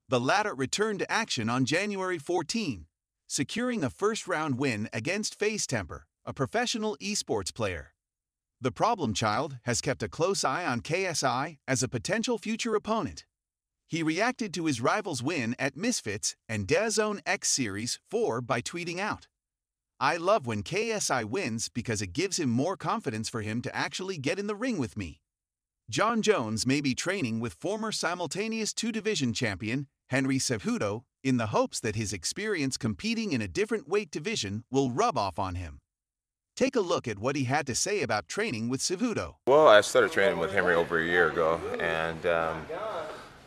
The 0.09 0.21
latter 0.21 0.55
returned 0.55 0.99
to 1.01 1.11
action 1.11 1.49
on 1.49 1.65
January 1.65 2.19
14 2.19 2.87
securing 3.29 3.85
a 3.85 3.91
first-round 3.91 4.59
win 4.59 4.89
against 4.91 5.39
FaZe 5.39 5.67
Temperrr, 5.67 6.05
a 6.25 6.33
professional 6.33 6.97
esports 6.97 7.55
player. 7.55 7.93
The 8.59 8.73
problem 8.73 9.13
child 9.13 9.59
has 9.65 9.83
kept 9.83 10.03
a 10.03 10.09
close 10.09 10.45
eye 10.45 10.65
on 10.65 10.81
KSI 10.81 11.59
as 11.69 11.83
a 11.83 11.89
potential 11.89 12.39
future 12.39 12.75
opponent. 12.75 13.27
He 13.87 14.03
reacted 14.03 14.55
to 14.55 14.65
his 14.65 14.81
rival's 14.81 15.23
win 15.23 15.55
at 15.59 15.77
Misfits 15.77 16.37
and 16.49 16.67
DAZN 16.67 17.21
X 17.27 17.49
Series 17.49 18.01
4 18.11 18.41
by 18.41 18.63
tweeting 18.63 18.99
out, 18.99 19.29
I 20.01 20.17
love 20.17 20.47
when 20.47 20.63
KSI 20.63 21.27
wins 21.27 21.69
because 21.69 22.01
it 22.01 22.15
gives 22.15 22.39
him 22.39 22.49
more 22.49 22.79
confidence 22.79 23.29
for 23.29 23.43
him 23.43 23.61
to 23.63 23.77
actually 23.77 24.17
get 24.17 24.39
in 24.39 24.47
the 24.47 24.57
ring 24.57 24.79
with 24.79 24.97
me. 24.97 25.21
Jon 25.91 26.23
Jones 26.23 26.67
may 26.67 26.81
be 26.81 26.95
training 26.95 27.41
with 27.41 27.55
former 27.55 27.93
simultaneous 27.93 28.73
two-division 28.73 29.35
champion 29.35 29.87
Henry 30.09 30.39
Cejudo 30.39 31.03
in 31.29 31.37
the 31.37 31.49
hopes 31.49 31.79
that 31.81 31.95
his 31.95 32.13
experience 32.13 32.79
competing 32.79 33.33
in 33.33 33.43
a 33.43 33.47
different 33.47 33.87
weight 33.87 34.11
division 34.11 34.65
will 34.71 34.91
rub 34.91 35.19
off 35.19 35.39
on 35.39 35.57
him. 35.57 35.79
Take 36.57 36.75
a 36.75 36.81
look 36.81 37.07
at 37.07 37.19
what 37.19 37.37
he 37.37 37.45
had 37.45 37.67
to 37.67 37.75
say 37.75 38.01
about 38.03 38.27
training 38.27 38.69
with 38.69 38.81
Cejudo. 38.81 39.35
Well, 39.47 39.69
I 39.69 39.83
started 39.83 40.11
training 40.11 40.39
with 40.39 40.53
Henry 40.53 40.75
over 40.75 40.99
a 40.99 41.05
year 41.05 41.29
ago, 41.31 41.61
and 41.79 42.25
um, 42.27 42.67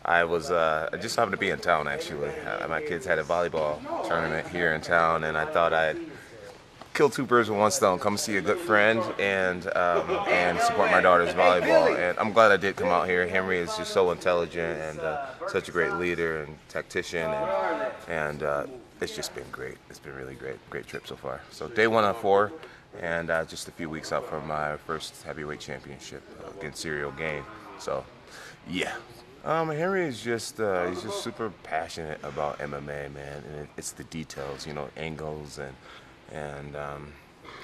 I 0.05 0.23
was 0.23 0.51
uh, 0.51 0.89
I 0.93 0.97
just 0.97 1.15
happened 1.15 1.33
to 1.33 1.37
be 1.37 1.49
in 1.49 1.59
town 1.59 1.87
actually. 1.87 2.29
Uh, 2.29 2.67
my 2.67 2.81
kids 2.81 3.05
had 3.05 3.19
a 3.19 3.23
volleyball 3.23 3.79
tournament 4.07 4.47
here 4.47 4.73
in 4.73 4.81
town, 4.81 5.23
and 5.23 5.35
I 5.35 5.45
thought 5.45 5.73
I'd 5.73 5.97
kill 7.01 7.09
two 7.09 7.25
birds 7.25 7.49
with 7.49 7.57
one 7.57 7.71
stone. 7.71 7.97
Come 7.97 8.15
see 8.15 8.37
a 8.37 8.41
good 8.41 8.59
friend 8.59 9.01
and 9.17 9.65
um, 9.75 10.07
and 10.27 10.59
support 10.59 10.91
my 10.91 11.01
daughter's 11.01 11.33
volleyball. 11.33 11.97
And 11.97 12.15
I'm 12.19 12.31
glad 12.31 12.51
I 12.51 12.57
did 12.57 12.75
come 12.75 12.89
out 12.89 13.09
here. 13.09 13.27
Henry 13.27 13.57
is 13.57 13.75
just 13.75 13.91
so 13.91 14.11
intelligent 14.11 14.79
and 14.79 14.99
uh, 14.99 15.25
such 15.47 15.67
a 15.67 15.71
great 15.71 15.93
leader 15.93 16.43
and 16.43 16.55
tactician, 16.69 17.27
and, 17.27 17.91
and 18.07 18.43
uh, 18.43 18.67
it's 19.01 19.15
just 19.15 19.33
been 19.33 19.49
great. 19.51 19.77
It's 19.89 19.97
been 19.97 20.13
really 20.13 20.35
great, 20.35 20.57
great 20.69 20.85
trip 20.85 21.07
so 21.07 21.15
far. 21.15 21.41
So 21.49 21.67
day 21.67 21.87
one 21.87 22.03
on 22.03 22.13
four, 22.13 22.51
and 22.99 23.31
uh, 23.31 23.45
just 23.45 23.67
a 23.67 23.71
few 23.71 23.89
weeks 23.89 24.11
out 24.11 24.29
from 24.29 24.47
my 24.47 24.77
first 24.77 25.23
heavyweight 25.23 25.59
championship 25.59 26.21
against 26.59 26.85
Ciryl 26.85 27.17
Gane. 27.17 27.43
So, 27.79 28.05
yeah, 28.69 28.93
um, 29.43 29.69
Henry 29.69 30.05
is 30.05 30.21
just 30.21 30.59
uh, 30.59 30.87
he's 30.87 31.01
just 31.01 31.23
super 31.23 31.51
passionate 31.63 32.19
about 32.21 32.59
MMA, 32.59 33.11
man, 33.11 33.43
and 33.47 33.55
it, 33.63 33.69
it's 33.75 33.91
the 33.91 34.03
details, 34.03 34.67
you 34.67 34.73
know, 34.73 34.89
angles 34.97 35.57
and 35.57 35.73
and 36.31 36.75
um, 36.75 37.13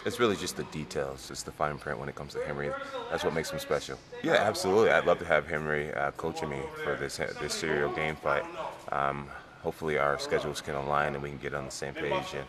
it's 0.05 0.19
really 0.19 0.35
just 0.35 0.57
the 0.57 0.63
details, 0.65 1.29
it's 1.31 1.43
the 1.43 1.51
fine 1.51 1.77
print 1.77 1.99
when 1.99 2.09
it 2.09 2.15
comes 2.15 2.33
to 2.33 2.43
Henry. 2.45 2.69
That's 3.09 3.23
what 3.23 3.33
makes 3.33 3.51
him 3.51 3.59
special. 3.59 3.97
Yeah, 4.23 4.33
absolutely. 4.33 4.91
I'd 4.91 5.05
love 5.05 5.19
to 5.19 5.25
have 5.25 5.47
Henry 5.47 5.93
uh, 5.93 6.11
coaching 6.11 6.49
me 6.49 6.59
for 6.83 6.95
this 6.95 7.17
this 7.17 7.61
Ciryl 7.61 7.95
Gane 7.95 8.15
fight. 8.15 8.43
Um, 8.91 9.27
hopefully, 9.61 9.97
our 9.97 10.19
schedules 10.19 10.61
can 10.61 10.75
align 10.75 11.13
and 11.13 11.23
we 11.23 11.29
can 11.29 11.39
get 11.39 11.53
on 11.53 11.65
the 11.65 11.71
same 11.71 11.93
page, 11.93 12.33
and 12.33 12.45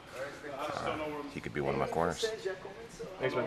uh, 0.59 0.97
he 1.33 1.41
could 1.41 1.55
be 1.55 1.61
one 1.61 1.75
of 1.75 1.81
my 1.81 1.89
corners. 1.89 2.25
Thanks, 3.21 3.35
man. 3.35 3.47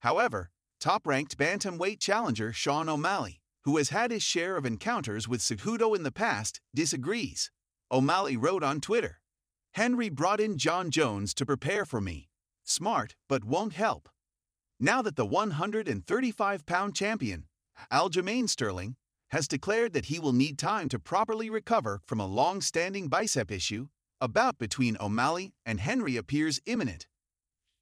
However, 0.00 0.50
top-ranked 0.80 1.38
bantamweight 1.38 2.00
challenger 2.00 2.52
Sean 2.52 2.88
O'Malley 2.88 3.42
who 3.64 3.76
has 3.76 3.90
had 3.90 4.10
his 4.10 4.22
share 4.22 4.56
of 4.56 4.66
encounters 4.66 5.28
with 5.28 5.40
Cejudo 5.40 5.94
in 5.96 6.02
the 6.02 6.12
past, 6.12 6.60
disagrees. 6.74 7.50
O'Malley 7.90 8.36
wrote 8.36 8.62
on 8.62 8.80
Twitter 8.80 9.20
Henry 9.74 10.10
brought 10.10 10.40
in 10.40 10.58
Jon 10.58 10.90
Jones 10.90 11.32
to 11.34 11.46
prepare 11.46 11.84
for 11.84 12.00
me. 12.00 12.28
Smart, 12.62 13.14
but 13.28 13.44
won't 13.44 13.72
help. 13.72 14.08
Now 14.78 15.00
that 15.02 15.16
the 15.16 15.24
135 15.24 16.66
pound 16.66 16.94
champion, 16.94 17.46
Aljamain 17.90 18.48
Sterling, 18.48 18.96
has 19.30 19.48
declared 19.48 19.94
that 19.94 20.06
he 20.06 20.18
will 20.18 20.34
need 20.34 20.58
time 20.58 20.88
to 20.90 20.98
properly 20.98 21.48
recover 21.48 22.00
from 22.04 22.20
a 22.20 22.26
long 22.26 22.60
standing 22.60 23.08
bicep 23.08 23.50
issue, 23.50 23.88
a 24.20 24.28
bout 24.28 24.58
between 24.58 24.98
O'Malley 25.00 25.54
and 25.64 25.80
Henry 25.80 26.16
appears 26.16 26.60
imminent. 26.66 27.06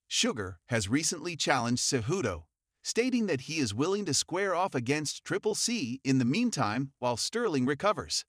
Sugar 0.06 0.58
has 0.68 0.88
recently 0.88 1.36
challenged 1.36 1.82
Cejudo 1.82 2.44
stating 2.82 3.26
that 3.26 3.42
he 3.42 3.58
is 3.58 3.74
willing 3.74 4.04
to 4.06 4.14
square 4.14 4.54
off 4.54 4.74
against 4.74 5.24
Triple 5.24 5.54
C 5.54 6.00
in 6.04 6.18
the 6.18 6.24
meantime 6.24 6.92
while 6.98 7.16
Sterling 7.16 7.66
recovers. 7.66 8.24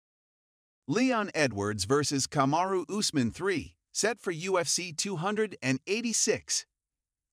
Leon 0.91 1.29
Edwards 1.35 1.83
vs. 1.83 2.25
Kamaru 2.25 2.83
Usman 2.89 3.29
3, 3.29 3.75
set 3.91 4.19
for 4.19 4.33
UFC 4.33 4.97
286. 4.97 6.65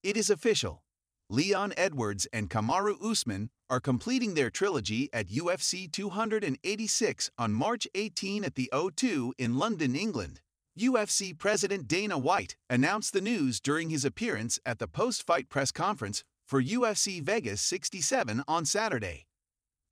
It 0.02 0.16
is 0.18 0.28
official. 0.28 0.82
Leon 1.30 1.72
Edwards 1.78 2.28
and 2.34 2.50
Kamaru 2.50 3.02
Usman 3.02 3.48
are 3.70 3.80
completing 3.80 4.34
their 4.34 4.50
trilogy 4.50 5.08
at 5.10 5.28
UFC 5.28 5.90
286 5.90 7.30
on 7.38 7.54
March 7.54 7.88
18 7.94 8.44
at 8.44 8.56
the 8.56 8.68
O2 8.74 9.32
in 9.38 9.56
London, 9.56 9.96
England. 9.96 10.42
UFC 10.78 11.32
President 11.36 11.88
Dana 11.88 12.18
White 12.18 12.56
announced 12.68 13.14
the 13.14 13.22
news 13.22 13.58
during 13.58 13.88
his 13.88 14.04
appearance 14.04 14.60
at 14.66 14.78
the 14.78 14.86
post 14.86 15.26
fight 15.26 15.48
press 15.48 15.72
conference 15.72 16.24
for 16.46 16.62
UFC 16.62 17.22
Vegas 17.22 17.62
67 17.62 18.42
on 18.46 18.66
Saturday. 18.66 19.25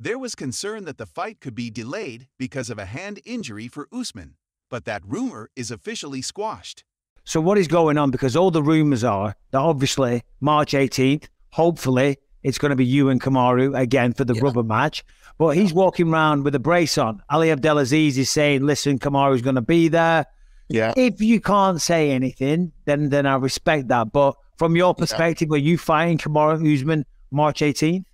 There 0.04 0.18
was 0.18 0.34
concern 0.34 0.84
that 0.84 0.99
the 0.99 1.06
fight 1.06 1.40
could 1.40 1.54
be 1.54 1.70
delayed 1.70 2.28
because 2.38 2.68
of 2.68 2.78
a 2.78 2.84
hand 2.84 3.20
injury 3.25 3.68
for 3.68 3.88
Usman, 3.90 4.34
but 4.68 4.84
that 4.84 5.00
rumor 5.02 5.49
is 5.56 5.70
officially 5.70 6.20
squashed. 6.20 6.84
So, 7.25 7.40
what 7.40 7.56
is 7.56 7.68
going 7.68 7.96
on? 7.96 8.11
Because 8.11 8.37
all 8.37 8.50
the 8.50 8.62
rumors 8.62 9.02
are 9.02 9.34
that 9.52 9.61
obviously 9.61 10.23
March 10.42 10.73
18th, 10.73 11.28
hopefully, 11.52 12.18
it's 12.42 12.58
going 12.58 12.68
to 12.68 12.76
be 12.76 12.84
you 12.84 13.08
and 13.08 13.18
Kamaru 13.18 13.75
again 13.80 14.12
for 14.12 14.26
the 14.26 14.34
yeah. 14.34 14.42
rubber 14.42 14.62
match. 14.62 15.02
But 15.38 15.56
he's 15.56 15.73
walking 15.73 16.12
around 16.12 16.44
with 16.44 16.54
a 16.54 16.58
brace 16.58 16.99
on. 16.99 17.23
Ali 17.30 17.50
Abdelaziz 17.50 18.18
is 18.18 18.28
saying, 18.28 18.66
listen, 18.66 18.99
Kamaru's 18.99 19.40
going 19.40 19.54
to 19.54 19.62
be 19.62 19.88
there. 19.88 20.26
Yeah. 20.68 20.92
If 20.99 21.23
you 21.23 21.40
can't 21.40 21.80
say 21.80 22.11
anything, 22.11 22.73
then 22.84 23.08
then 23.08 23.25
I 23.25 23.37
respect 23.37 23.88
that. 23.88 24.12
But 24.12 24.37
from 24.58 24.76
your 24.76 24.94
perspective, 24.94 25.49
yeah. 25.49 25.52
were 25.52 25.56
you 25.56 25.78
fighting 25.78 26.18
Kamaru 26.18 26.75
Usman 26.75 27.06
March 27.30 27.61
18th? 27.61 28.04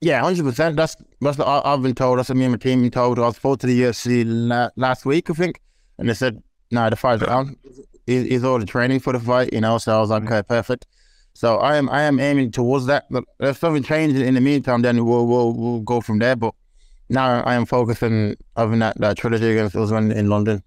Yeah, 0.00 0.20
hundred 0.22 0.44
percent. 0.44 0.76
That's 0.76 0.96
that's 1.20 1.38
what 1.38 1.66
I've 1.66 1.82
been 1.82 1.94
told. 1.94 2.18
That's 2.18 2.28
what 2.28 2.36
me 2.36 2.44
and 2.44 2.52
my 2.52 2.58
team 2.58 2.82
been 2.82 2.90
told. 2.90 3.18
I 3.18 3.22
was 3.22 3.36
spoke 3.36 3.60
to 3.60 3.66
the 3.66 3.82
UFC 3.82 4.70
last 4.76 5.06
week, 5.06 5.30
I 5.30 5.34
think, 5.34 5.60
and 5.98 6.08
they 6.08 6.14
said, 6.14 6.42
"No, 6.70 6.90
the 6.90 6.96
fight's 6.96 7.24
down. 7.24 7.56
He's, 8.06 8.24
he's 8.24 8.44
all 8.44 8.58
the 8.58 8.66
training 8.66 9.00
for 9.00 9.12
the 9.12 9.20
fight, 9.20 9.52
you 9.52 9.60
know." 9.60 9.78
So 9.78 9.96
I 9.96 10.00
was 10.00 10.10
like, 10.10 10.24
mm-hmm. 10.24 10.32
"Okay, 10.32 10.42
perfect." 10.42 10.86
So 11.34 11.58
I 11.58 11.76
am 11.76 11.88
I 11.88 12.02
am 12.02 12.20
aiming 12.20 12.52
towards 12.52 12.86
that. 12.86 13.06
But 13.10 13.24
if 13.40 13.58
something 13.58 13.82
changes 13.82 14.20
in 14.20 14.34
the 14.34 14.40
meantime, 14.40 14.82
then 14.82 15.04
we'll 15.04 15.26
we'll, 15.26 15.52
we'll 15.52 15.80
go 15.80 16.00
from 16.00 16.18
there. 16.18 16.36
But 16.36 16.54
now 17.08 17.42
I 17.42 17.54
am 17.54 17.66
focusing 17.66 18.36
on 18.56 18.78
that, 18.78 18.98
that 19.00 19.16
trilogy 19.16 19.52
against 19.52 19.76
Usman 19.76 20.12
in 20.12 20.28
London. 20.28 20.62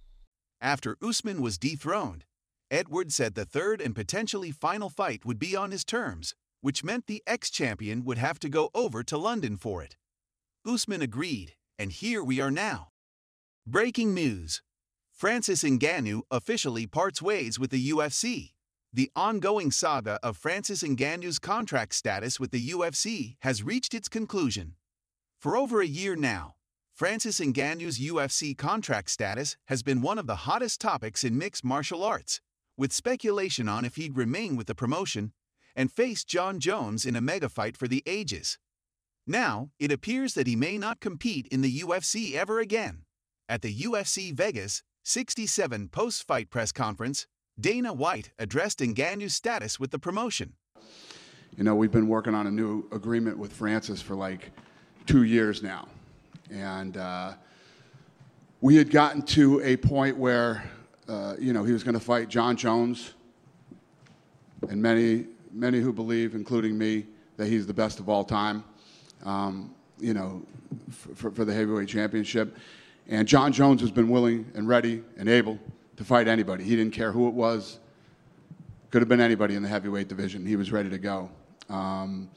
After 0.62 0.98
Usman 1.02 1.42
was 1.42 1.58
dethroned, 1.58 2.26
Edwards 2.70 3.16
said 3.16 3.36
the 3.36 3.46
third 3.46 3.82
and 3.82 3.96
potentially 3.96 4.52
final 4.52 4.90
fight 4.90 5.26
would 5.26 5.40
be 5.40 5.56
on 5.56 5.72
his 5.72 5.86
terms, 5.86 6.36
which 6.62 6.84
meant 6.84 7.08
the 7.08 7.24
ex-champion 7.28 8.04
would 8.04 8.18
have 8.18 8.40
to 8.40 8.50
go 8.50 8.70
over 8.74 9.04
to 9.04 9.18
London 9.18 9.58
for 9.58 9.84
it. 9.84 9.96
Usman 10.66 11.02
agreed, 11.02 11.54
and 11.78 11.92
here 11.92 12.24
we 12.24 12.40
are 12.40 12.52
now. 12.52 12.90
Breaking 13.66 14.14
news. 14.14 14.62
Francis 15.12 15.64
Ngannou 15.64 16.22
officially 16.30 16.86
parts 16.86 17.22
ways 17.22 17.60
with 17.60 17.72
the 17.72 17.90
UFC. 17.90 18.52
The 18.94 19.12
ongoing 19.16 19.72
saga 19.72 20.20
of 20.24 20.38
Francis 20.38 20.84
Ngannou's 20.84 21.40
contract 21.40 21.94
status 21.94 22.40
with 22.40 22.52
the 22.52 22.70
UFC 22.70 23.36
has 23.42 23.64
reached 23.64 23.94
its 23.94 24.08
conclusion. 24.08 24.76
For 25.40 25.58
over 25.58 25.82
a 25.82 25.88
year 25.88 26.16
now, 26.16 26.56
Francis 26.94 27.40
Ngannou's 27.40 28.00
UFC 28.00 28.58
contract 28.58 29.12
status 29.12 29.56
has 29.66 29.84
been 29.84 30.02
one 30.02 30.18
of 30.18 30.26
the 30.26 30.48
hottest 30.48 30.82
topics 30.82 31.24
in 31.24 31.38
mixed 31.38 31.64
martial 31.64 32.04
arts 32.04 32.42
with 32.76 32.94
speculation 32.94 33.68
on 33.68 33.86
if 33.86 33.96
he'd 33.98 34.18
remain 34.18 34.56
with 34.56 34.68
the 34.68 34.76
promotion 34.76 35.34
and 35.78 35.90
face 35.90 36.26
Jon 36.26 36.60
Jones 36.60 37.06
in 37.06 37.16
a 37.16 37.22
mega 37.22 37.48
fight 37.48 37.78
for 37.78 37.88
the 37.88 38.04
ages. 38.06 38.58
Now, 39.26 39.70
it 39.80 39.92
appears 39.92 40.34
that 40.34 40.48
he 40.48 40.58
may 40.58 40.78
not 40.78 41.00
compete 41.00 41.48
in 41.48 41.62
the 41.62 41.80
UFC 41.80 42.34
ever 42.34 42.60
again. 42.60 43.04
At 43.48 43.62
the 43.62 43.74
UFC 43.74 44.34
Vegas 44.34 44.84
67 45.06 45.88
post 45.88 46.28
fight 46.28 46.50
press 46.50 46.74
conference, 46.74 47.28
Dana 47.58 47.94
White 47.94 48.32
addressed 48.38 48.80
Ngannou's 48.80 49.34
status 49.34 49.80
with 49.80 49.92
the 49.92 50.00
promotion. 50.00 50.56
You 51.56 51.64
know, 51.64 51.76
we've 51.76 51.92
been 51.92 52.10
working 52.10 52.36
on 52.36 52.48
a 52.48 52.52
new 52.52 52.86
agreement 52.92 53.38
with 53.38 53.54
Francis 53.54 54.02
for 54.02 54.16
like 54.16 54.52
two 55.06 55.24
years 55.24 55.64
now. 55.64 55.88
And 56.52 56.98
uh, 56.98 57.34
we 58.60 58.76
had 58.76 58.90
gotten 58.90 59.22
to 59.24 59.62
a 59.62 59.78
point 59.78 60.18
where 60.18 60.70
uh, 61.08 61.36
you 61.40 61.54
know, 61.54 61.64
he 61.64 61.72
was 61.72 61.84
going 61.84 61.94
to 61.94 62.00
fight 62.00 62.28
Jon 62.28 62.58
Jones, 62.58 63.14
and 64.70 64.82
many, 64.82 65.26
many 65.58 65.80
who 65.80 65.92
believe, 65.92 66.36
including 66.36 66.78
me, 66.78 67.06
that 67.38 67.48
he's 67.48 67.68
the 67.68 67.74
best 67.74 68.00
of 68.00 68.10
all 68.10 68.24
time. 68.24 68.64
Um, 69.24 69.74
you 70.00 70.14
know, 70.14 70.44
for, 71.16 71.32
for 71.32 71.46
the 71.46 71.54
heavyweight 71.54 71.88
championship. 71.88 72.56
And 73.08 73.28
Jon 73.28 73.52
Jones 73.52 73.82
has 73.82 73.92
been 73.92 74.10
willing 74.10 74.46
and 74.54 74.68
ready 74.68 75.04
and 75.18 75.28
able 75.28 75.58
to 75.96 76.04
fight 76.04 76.28
anybody. 76.28 76.64
He 76.64 76.76
didn't 76.76 76.94
care 76.94 77.12
who 77.12 77.28
it 77.28 77.34
was. 77.34 77.80
Could 78.92 79.02
have 79.02 79.10
been 79.10 79.22
anybody 79.22 79.56
in 79.56 79.64
the 79.64 79.70
heavyweight 79.70 80.08
division. 80.08 80.46
He 80.46 80.56
was 80.56 80.72
ready 80.72 80.90
to 80.90 80.98
go. 80.98 81.30
Um, 81.70 82.30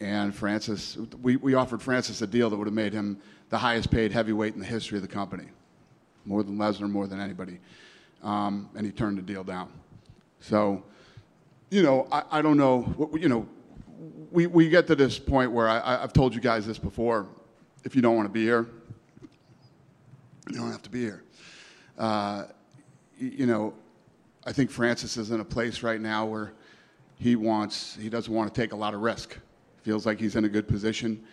and 0.00 0.34
Francis, 0.34 0.98
we, 1.22 1.36
we 1.36 1.54
offered 1.54 1.80
Francis 1.80 2.20
a 2.22 2.26
deal 2.26 2.50
that 2.50 2.56
would 2.56 2.66
have 2.66 2.74
made 2.74 2.92
him 2.92 3.18
the 3.50 3.58
highest 3.58 3.90
paid 3.90 4.12
heavyweight 4.12 4.54
in 4.54 4.60
the 4.60 4.66
history 4.66 4.98
of 4.98 5.02
the 5.02 5.08
company 5.08 5.46
more 6.24 6.42
than 6.42 6.56
Lesnar, 6.56 6.90
more 6.90 7.06
than 7.06 7.20
anybody. 7.20 7.58
Um, 8.22 8.68
and 8.74 8.86
he 8.86 8.92
turned 8.92 9.18
the 9.18 9.22
deal 9.22 9.44
down. 9.44 9.68
So, 10.40 10.82
you 11.72 11.82
know, 11.82 12.06
I, 12.12 12.22
I 12.30 12.42
don't 12.42 12.58
know, 12.58 13.10
you 13.18 13.30
know, 13.30 13.48
we, 14.30 14.46
we 14.46 14.68
get 14.68 14.86
to 14.88 14.94
this 14.94 15.18
point 15.18 15.52
where 15.52 15.68
I, 15.68 16.02
I've 16.02 16.12
told 16.12 16.34
you 16.34 16.40
guys 16.40 16.66
this 16.66 16.78
before. 16.78 17.26
If 17.82 17.96
you 17.96 18.02
don't 18.02 18.14
want 18.14 18.28
to 18.28 18.32
be 18.32 18.42
here, 18.42 18.66
you 20.50 20.56
don't 20.56 20.70
have 20.70 20.82
to 20.82 20.90
be 20.90 21.00
here. 21.00 21.24
Uh, 21.96 22.44
you 23.18 23.46
know, 23.46 23.72
I 24.44 24.52
think 24.52 24.70
Francis 24.70 25.16
is 25.16 25.30
in 25.30 25.40
a 25.40 25.44
place 25.44 25.82
right 25.82 26.00
now 26.00 26.26
where 26.26 26.52
he 27.18 27.36
wants, 27.36 27.96
he 27.98 28.10
doesn't 28.10 28.32
want 28.32 28.52
to 28.52 28.60
take 28.60 28.72
a 28.72 28.76
lot 28.76 28.92
of 28.92 29.00
risk. 29.00 29.38
Feels 29.80 30.04
like 30.04 30.20
he's 30.20 30.36
in 30.36 30.44
a 30.44 30.50
good 30.50 30.68
position 30.68 31.24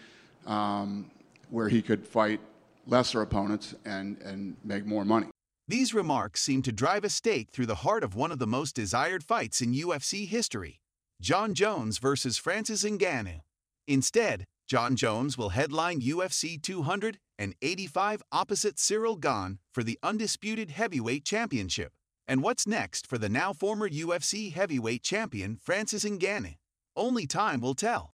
um, 0.47 1.11
where 1.49 1.67
he 1.67 1.81
could 1.81 2.07
fight 2.07 2.39
lesser 2.87 3.21
opponents 3.23 3.75
and, 3.83 4.17
and 4.21 4.55
make 4.63 4.85
more 4.85 5.03
money. 5.03 5.27
These 5.69 5.93
remarks 5.93 6.41
seem 6.41 6.63
to 6.63 6.71
drive 6.71 7.03
a 7.03 7.11
stake 7.11 7.51
through 7.51 7.67
the 7.67 7.85
heart 7.85 8.03
of 8.03 8.15
one 8.15 8.31
of 8.31 8.39
the 8.39 8.47
most 8.47 8.73
desired 8.73 9.23
fights 9.23 9.61
in 9.61 9.71
UFC 9.71 10.27
history 10.27 10.81
Jon 11.21 11.53
Jones 11.53 11.99
versus 11.99 12.39
Francis 12.39 12.83
Ngannou. 12.83 13.41
Instead, 13.87 14.45
Jon 14.67 14.95
Jones 14.95 15.37
will 15.37 15.49
headline 15.49 16.01
UFC 16.01 16.59
285 16.59 18.23
opposite 18.31 18.77
Ciryl 18.77 19.19
Gane 19.19 19.59
for 19.71 19.83
the 19.83 19.99
undisputed 20.01 20.71
heavyweight 20.71 21.23
championship, 21.23 21.91
And 22.27 22.41
what's 22.41 22.65
next 22.65 23.05
for 23.05 23.19
the 23.19 23.29
now 23.29 23.53
former 23.53 23.87
UFC 23.87 24.51
heavyweight 24.51 25.03
champion 25.03 25.55
Francis 25.55 26.03
Ngannou? 26.03 26.55
Only 26.95 27.27
time 27.27 27.61
will 27.61 27.75
tell. 27.75 28.15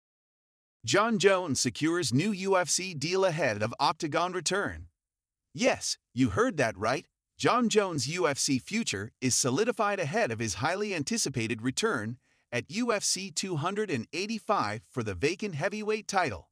Jon 0.86 1.18
Jones 1.18 1.60
secures 1.60 2.14
new 2.14 2.32
UFC 2.32 2.98
deal 2.98 3.26
ahead 3.26 3.62
of 3.62 3.74
Octagon 3.78 4.32
return. 4.32 4.86
Yes, 5.52 5.98
you 6.14 6.30
heard 6.30 6.56
that 6.56 6.78
right. 6.78 7.04
Jon 7.42 7.68
Jones' 7.68 8.06
UFC 8.06 8.62
future 8.62 9.10
is 9.20 9.34
solidified 9.34 9.98
ahead 9.98 10.30
of 10.30 10.38
his 10.38 10.54
highly 10.62 10.94
anticipated 10.94 11.60
return 11.60 12.18
at 12.52 12.68
UFC 12.68 13.34
285 13.34 14.82
for 14.88 15.02
the 15.02 15.14
vacant 15.14 15.56
heavyweight 15.56 16.06
title. 16.06 16.50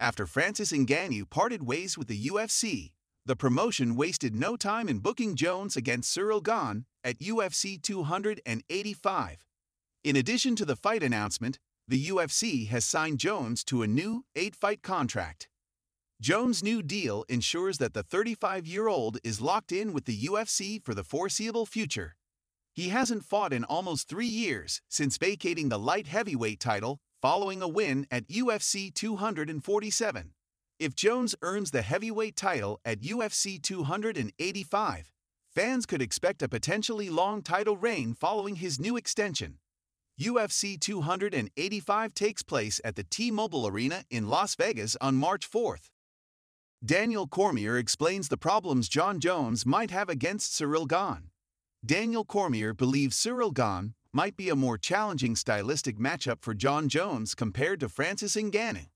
After 0.00 0.26
Francis 0.26 0.72
Ngannou 0.72 1.30
parted 1.30 1.62
ways 1.62 1.96
with 1.96 2.08
the 2.08 2.26
UFC, 2.26 2.90
the 3.24 3.36
promotion 3.36 3.94
wasted 3.94 4.34
no 4.34 4.56
time 4.56 4.88
in 4.88 4.98
booking 4.98 5.36
Jones 5.36 5.76
against 5.76 6.12
Ciryl 6.12 6.42
Gane 6.42 6.86
at 7.04 7.20
UFC 7.20 7.80
285. 7.80 9.46
In 10.02 10.16
addition 10.16 10.56
to 10.56 10.64
the 10.64 10.74
fight 10.74 11.04
announcement, 11.04 11.60
the 11.86 12.08
UFC 12.08 12.66
has 12.66 12.84
signed 12.84 13.20
Jones 13.20 13.62
to 13.62 13.84
a 13.84 13.86
new 13.86 14.24
eight 14.34 14.56
fight 14.56 14.82
contract. 14.82 15.48
Jones' 16.22 16.62
new 16.62 16.84
deal 16.84 17.24
ensures 17.28 17.78
that 17.78 17.94
the 17.94 18.04
35 18.04 18.64
year 18.64 18.86
old 18.86 19.18
is 19.24 19.40
locked 19.40 19.72
in 19.72 19.92
with 19.92 20.04
the 20.04 20.16
UFC 20.16 20.80
for 20.80 20.94
the 20.94 21.02
foreseeable 21.02 21.66
future. 21.66 22.14
He 22.72 22.90
hasn't 22.90 23.24
fought 23.24 23.52
in 23.52 23.64
almost 23.64 24.08
three 24.08 24.28
years 24.28 24.82
since 24.88 25.18
vacating 25.18 25.68
the 25.68 25.80
light 25.80 26.06
heavyweight 26.06 26.60
title 26.60 27.00
following 27.20 27.60
a 27.60 27.66
win 27.66 28.06
at 28.08 28.28
UFC 28.28 28.94
247. 28.94 30.30
If 30.78 30.94
Jones 30.94 31.34
earns 31.42 31.72
the 31.72 31.82
heavyweight 31.82 32.36
title 32.36 32.78
at 32.84 33.00
UFC 33.00 33.60
285, 33.60 35.10
fans 35.52 35.86
could 35.86 36.00
expect 36.00 36.40
a 36.40 36.48
potentially 36.48 37.10
long 37.10 37.42
title 37.42 37.76
reign 37.76 38.14
following 38.14 38.54
his 38.54 38.78
new 38.78 38.96
extension. 38.96 39.58
UFC 40.20 40.78
285 40.78 42.14
takes 42.14 42.44
place 42.44 42.80
at 42.84 42.94
the 42.94 43.02
T 43.02 43.32
Mobile 43.32 43.66
Arena 43.66 44.04
in 44.08 44.28
Las 44.28 44.54
Vegas 44.54 44.96
on 45.00 45.16
March 45.16 45.50
4th. 45.50 45.88
Daniel 46.84 47.28
Cormier 47.28 47.78
explains 47.78 48.26
the 48.26 48.36
problems 48.36 48.88
Jon 48.88 49.20
Jones 49.20 49.64
might 49.64 49.92
have 49.92 50.08
against 50.08 50.50
Ciryl 50.50 50.88
Gane. 50.88 51.30
Daniel 51.86 52.24
Cormier 52.24 52.74
believes 52.74 53.16
Ciryl 53.16 53.54
Gane 53.54 53.94
might 54.12 54.36
be 54.36 54.48
a 54.48 54.56
more 54.56 54.76
challenging 54.76 55.36
stylistic 55.36 55.96
matchup 55.96 56.38
for 56.40 56.54
Jon 56.54 56.88
Jones 56.88 57.36
compared 57.36 57.78
to 57.78 57.88
Francis 57.88 58.34
Ngannou. 58.34 58.86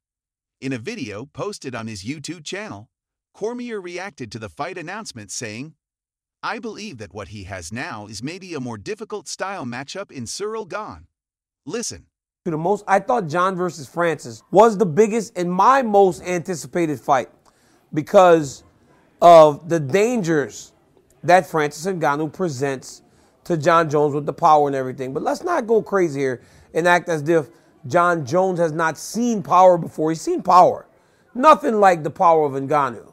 In 0.60 0.72
a 0.72 0.78
video 0.78 1.26
posted 1.26 1.76
on 1.76 1.86
his 1.86 2.02
YouTube 2.02 2.44
channel, 2.44 2.88
Cormier 3.32 3.80
reacted 3.80 4.32
to 4.32 4.40
the 4.40 4.48
fight 4.48 4.76
announcement 4.76 5.30
saying, 5.30 5.74
I 6.42 6.58
believe 6.58 6.98
that 6.98 7.14
what 7.14 7.28
he 7.28 7.44
has 7.44 7.72
now 7.72 8.08
is 8.08 8.20
maybe 8.20 8.52
a 8.54 8.60
more 8.60 8.78
difficult 8.78 9.28
style 9.28 9.64
matchup 9.64 10.10
in 10.10 10.24
Ciryl 10.24 10.68
Gane. 10.68 11.06
Listen. 11.64 12.06
To 12.46 12.50
the 12.50 12.58
most, 12.58 12.84
I 12.88 12.98
thought 12.98 13.28
Jon 13.28 13.54
versus 13.54 13.88
Francis 13.88 14.42
was 14.50 14.76
the 14.76 14.86
biggest 14.86 15.38
and 15.38 15.48
my 15.48 15.82
most 15.82 16.20
anticipated 16.24 16.98
fight 16.98 17.28
because 17.96 18.62
of 19.22 19.68
the 19.70 19.80
dangers 19.80 20.72
that 21.24 21.46
Francis 21.46 21.86
Ngannou 21.86 22.30
presents 22.30 23.02
to 23.44 23.56
Jon 23.56 23.88
Jones 23.88 24.14
with 24.14 24.26
the 24.26 24.32
power 24.34 24.68
and 24.68 24.76
everything. 24.76 25.14
But 25.14 25.22
let's 25.22 25.42
not 25.42 25.66
go 25.66 25.82
crazy 25.82 26.20
here 26.20 26.42
and 26.74 26.86
act 26.86 27.08
as 27.08 27.26
if 27.28 27.48
Jon 27.86 28.26
Jones 28.26 28.58
has 28.60 28.72
not 28.72 28.98
seen 28.98 29.42
power 29.42 29.78
before. 29.78 30.10
He's 30.10 30.20
seen 30.20 30.42
power. 30.42 30.86
Nothing 31.34 31.80
like 31.80 32.02
the 32.02 32.10
power 32.10 32.44
of 32.44 32.52
Ngannou. 32.52 33.12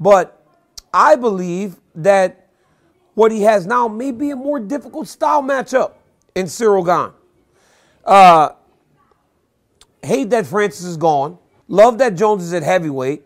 But 0.00 0.44
I 0.92 1.14
believe 1.14 1.76
that 1.94 2.48
what 3.14 3.30
he 3.30 3.42
has 3.42 3.66
now 3.66 3.86
may 3.86 4.10
be 4.10 4.30
a 4.30 4.36
more 4.36 4.58
difficult 4.58 5.06
style 5.06 5.42
matchup 5.42 5.92
in 6.34 6.46
Ciryl 6.46 6.84
Gane. 6.84 7.14
Uh, 8.04 8.50
hate 10.02 10.30
that 10.30 10.46
Francis 10.46 10.84
is 10.84 10.96
gone. 10.96 11.38
Love 11.68 11.98
that 11.98 12.16
Jones 12.16 12.42
is 12.42 12.52
at 12.52 12.64
heavyweight. 12.64 13.22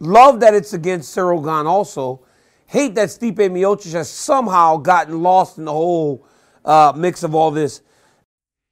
Love 0.00 0.40
that 0.40 0.54
it's 0.54 0.72
against 0.72 1.14
Ciryl 1.14 1.44
Gane 1.44 1.66
also. 1.66 2.24
Hate 2.66 2.94
that 2.94 3.10
Stipe 3.10 3.36
Miocic 3.36 3.92
has 3.92 4.08
somehow 4.08 4.78
gotten 4.78 5.22
lost 5.22 5.58
in 5.58 5.66
the 5.66 5.72
whole 5.72 6.26
uh, 6.64 6.92
mix 6.96 7.22
of 7.22 7.34
all 7.34 7.50
this. 7.50 7.82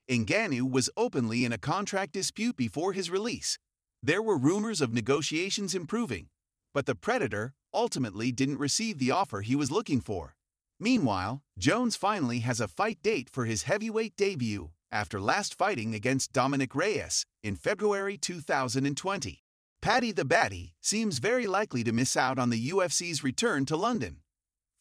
Ngannou 0.08 0.70
was 0.70 0.88
openly 0.96 1.44
in 1.44 1.52
a 1.52 1.58
contract 1.58 2.12
dispute 2.12 2.56
before 2.56 2.94
his 2.94 3.10
release. 3.10 3.58
There 4.02 4.22
were 4.22 4.38
rumors 4.38 4.80
of 4.80 4.94
negotiations 4.94 5.74
improving, 5.74 6.28
but 6.72 6.86
the 6.86 6.94
Predator 6.94 7.52
ultimately 7.74 8.32
didn't 8.32 8.58
receive 8.58 8.98
the 8.98 9.10
offer 9.10 9.42
he 9.42 9.54
was 9.54 9.70
looking 9.70 10.00
for. 10.00 10.34
Meanwhile, 10.80 11.42
Jones 11.58 11.96
finally 11.96 12.38
has 12.38 12.60
a 12.60 12.68
fight 12.68 12.98
date 13.02 13.28
for 13.28 13.44
his 13.44 13.64
heavyweight 13.64 14.16
debut 14.16 14.70
after 14.90 15.20
last 15.20 15.54
fighting 15.54 15.94
against 15.94 16.32
Dominick 16.32 16.74
Reyes 16.74 17.26
in 17.42 17.56
February 17.56 18.16
2020. 18.16 19.42
Paddy 19.80 20.10
the 20.10 20.24
Baddy 20.24 20.72
seems 20.80 21.20
very 21.20 21.46
likely 21.46 21.84
to 21.84 21.92
miss 21.92 22.16
out 22.16 22.38
on 22.38 22.50
the 22.50 22.70
UFC's 22.70 23.22
return 23.22 23.64
to 23.66 23.76
London. 23.76 24.18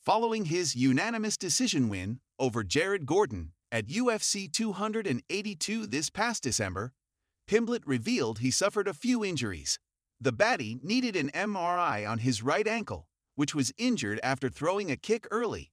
Following 0.03 0.45
his 0.45 0.75
unanimous 0.75 1.37
decision 1.37 1.87
win 1.87 2.19
over 2.39 2.63
Jared 2.63 3.05
Gordon 3.05 3.51
at 3.71 3.87
UFC 3.87 4.51
282 4.51 5.85
this 5.85 6.09
past 6.09 6.41
December, 6.41 6.93
Pimblett 7.47 7.83
revealed 7.85 8.39
he 8.39 8.49
suffered 8.49 8.87
a 8.87 8.93
few 8.93 9.23
injuries. 9.23 9.77
The 10.19 10.33
Baddy 10.33 10.83
needed 10.83 11.15
an 11.15 11.29
MRI 11.29 12.09
on 12.09 12.17
his 12.19 12.41
right 12.41 12.67
ankle, 12.67 13.07
which 13.35 13.53
was 13.53 13.71
injured 13.77 14.19
after 14.23 14.49
throwing 14.49 14.89
a 14.89 14.97
kick 14.97 15.27
early. 15.29 15.71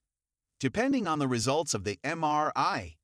Depending 0.61 1.09
on 1.09 1.19
the 1.19 1.29
results 1.29 1.73
of 1.73 1.85
the 1.85 1.99
MRI, 2.05 2.97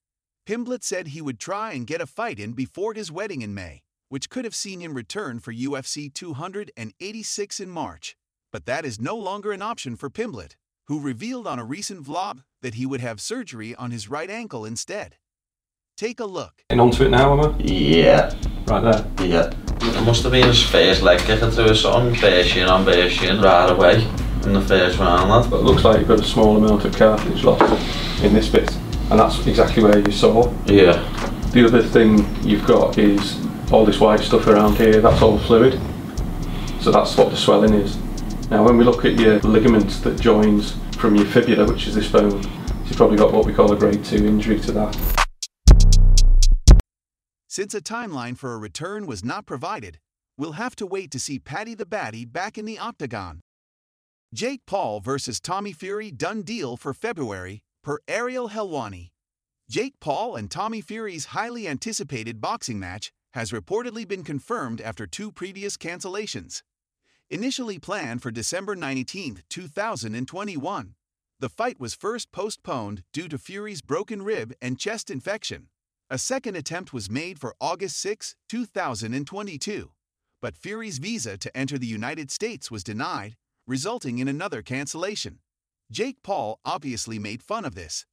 Pimblett 0.46 0.85
said 0.85 1.09
he 1.09 1.22
would 1.22 1.40
try 1.40 1.72
and 1.72 1.87
get 1.87 2.02
a 2.02 2.06
fight 2.06 2.38
in 2.38 2.52
before 2.52 2.92
his 2.92 3.11
wedding 3.11 3.40
in 3.40 3.54
May 3.54 3.83
which 4.11 4.29
could 4.29 4.44
have 4.44 4.55
seen 4.55 4.81
him 4.81 4.92
return 4.92 5.38
for 5.38 5.55
UFC 5.55 6.12
286 6.12 7.61
in 7.61 7.70
March. 7.70 8.16
But 8.53 8.66
that 8.66 8.85
is 8.85 9.01
no 9.01 9.16
longer 9.16 9.53
an 9.53 9.62
option 9.62 9.96
for 9.96 10.11
Pimblett, 10.11 10.57
who 10.88 11.01
revealed 11.01 11.46
on 11.46 11.61
a 11.61 11.64
recent 11.64 12.05
vlog 12.05 12.42
that 12.61 12.75
he 12.75 12.85
would 12.85 13.01
have 13.01 13.20
surgery 13.20 13.75
on 13.77 13.92
his 13.92 14.11
right 14.11 14.29
ankle 14.29 14.64
instead. 14.64 15.16
Take 15.96 16.18
a 16.18 16.25
look. 16.25 16.64
And 16.70 16.81
onto 16.81 17.05
it 17.05 17.11
now, 17.11 17.33
am 17.33 17.55
I? 17.55 17.59
Yeah. 17.59 18.35
Right 18.66 18.81
there? 18.81 19.29
Yeah. 19.29 19.55
It 19.81 20.05
must 20.05 20.25
have 20.25 20.33
been 20.33 20.49
his 20.49 20.62
first 20.62 21.03
leg 21.03 21.20
kick 21.20 21.38
through 21.38 21.68
his 21.68 21.85
on 21.85 22.12
Bershien 22.14 22.68
on 22.68 22.85
Bershien 22.85 23.40
right 23.42 23.70
away 23.70 24.03
in 24.44 24.53
the 24.53 24.61
first 24.62 24.99
round. 24.99 25.31
Lad. 25.31 25.49
But 25.49 25.61
it 25.61 25.62
looks 25.62 25.85
like 25.85 26.01
you've 26.01 26.09
got 26.09 26.18
a 26.18 26.25
small 26.25 26.57
amount 26.57 26.85
of 26.85 26.96
cartilage 26.96 27.44
lost 27.44 28.25
in 28.25 28.35
this 28.35 28.49
bit. 28.49 28.75
And 29.11 29.20
that's 29.20 29.46
exactly 29.46 29.85
where 29.85 29.99
you 29.99 30.11
saw. 30.11 30.53
Yeah. 30.66 30.99
The 31.53 31.66
other 31.66 31.83
thing 31.83 32.27
you've 32.42 32.66
got 32.66 32.99
is 32.99 33.37
all 33.72 33.85
this 33.85 34.00
white 34.00 34.20
stuff 34.20 34.46
around 34.48 34.76
here, 34.76 35.00
that's 35.00 35.22
all 35.22 35.38
fluid. 35.38 35.80
So 36.80 36.90
that's 36.90 37.16
what 37.16 37.30
the 37.30 37.37
swelling 37.37 37.74
is. 37.74 37.96
Now 38.50 38.64
when 38.64 38.76
we 38.76 38.85
look 38.85 39.04
at 39.04 39.18
your 39.18 39.38
ligament 39.40 39.90
that 40.02 40.20
joins 40.20 40.74
from 40.96 41.14
your 41.14 41.26
fibula, 41.26 41.66
which 41.70 41.87
is 41.87 41.94
this 41.94 42.11
bone, 42.11 42.42
you've 42.85 42.96
probably 42.96 43.16
got 43.16 43.33
what 43.33 43.46
we 43.46 43.52
call 43.52 43.72
a 43.72 43.76
grade 43.76 44.04
2 44.04 44.26
injury 44.26 44.59
to 44.61 44.72
that. 44.72 44.96
Since 47.48 47.74
a 47.74 47.80
timeline 47.80 48.37
for 48.37 48.54
a 48.54 48.59
return 48.59 49.06
was 49.06 49.24
not 49.24 49.46
provided, 49.46 49.98
we'll 50.37 50.52
have 50.52 50.74
to 50.76 50.87
wait 50.87 51.11
to 51.12 51.20
see 51.20 51.38
Paddy 51.38 51.74
the 51.74 51.87
Baddy 51.87 52.30
back 52.30 52.59
in 52.59 52.64
the 52.64 52.78
octagon. 52.78 53.40
Jake 54.35 54.62
Paul 54.66 55.00
versus 55.00 55.40
Tommy 55.40 55.72
Fury 55.72 56.11
done 56.11 56.42
deal 56.42 56.76
for 56.76 56.92
February, 56.92 57.62
per 57.83 57.98
Ariel 58.09 58.50
Helwani. 58.50 59.11
Jake 59.68 59.94
Paul 60.00 60.35
and 60.35 60.50
Tommy 60.50 60.80
Fury's 60.80 61.26
highly 61.26 61.68
anticipated 61.68 62.40
boxing 62.40 62.80
match 62.80 63.12
has 63.33 63.53
reportedly 63.53 64.07
been 64.07 64.25
confirmed 64.25 64.81
after 64.81 65.07
two 65.07 65.31
previous 65.31 65.77
cancellations. 65.77 66.62
Initially 67.29 67.79
planned 67.79 68.23
for 68.23 68.31
December 68.31 68.75
19, 68.75 69.43
2021, 69.49 70.95
the 71.38 71.49
fight 71.49 71.79
was 71.79 71.95
first 71.95 72.33
postponed 72.33 73.03
due 73.12 73.29
to 73.29 73.38
Fury's 73.38 73.83
broken 73.83 74.23
rib 74.23 74.53
and 74.61 74.79
chest 74.79 75.11
infection. 75.11 75.69
A 76.11 76.19
second 76.19 76.57
attempt 76.57 76.93
was 76.93 77.09
made 77.09 77.38
for 77.38 77.55
August 77.61 77.99
6, 78.01 78.35
2022, 78.49 79.93
but 80.43 80.57
Fury's 80.57 80.99
visa 80.99 81.38
to 81.38 81.57
enter 81.57 81.79
the 81.79 81.87
United 81.87 82.31
States 82.31 82.71
was 82.71 82.83
denied, 82.83 83.37
resulting 83.66 84.19
in 84.19 84.27
another 84.27 84.61
cancellation. 84.61 85.38
Jake 85.90 86.23
Paul 86.23 86.59
obviously 86.64 87.19
made 87.19 87.43
fun 87.43 87.64
of 87.64 87.75
this, 87.75 88.07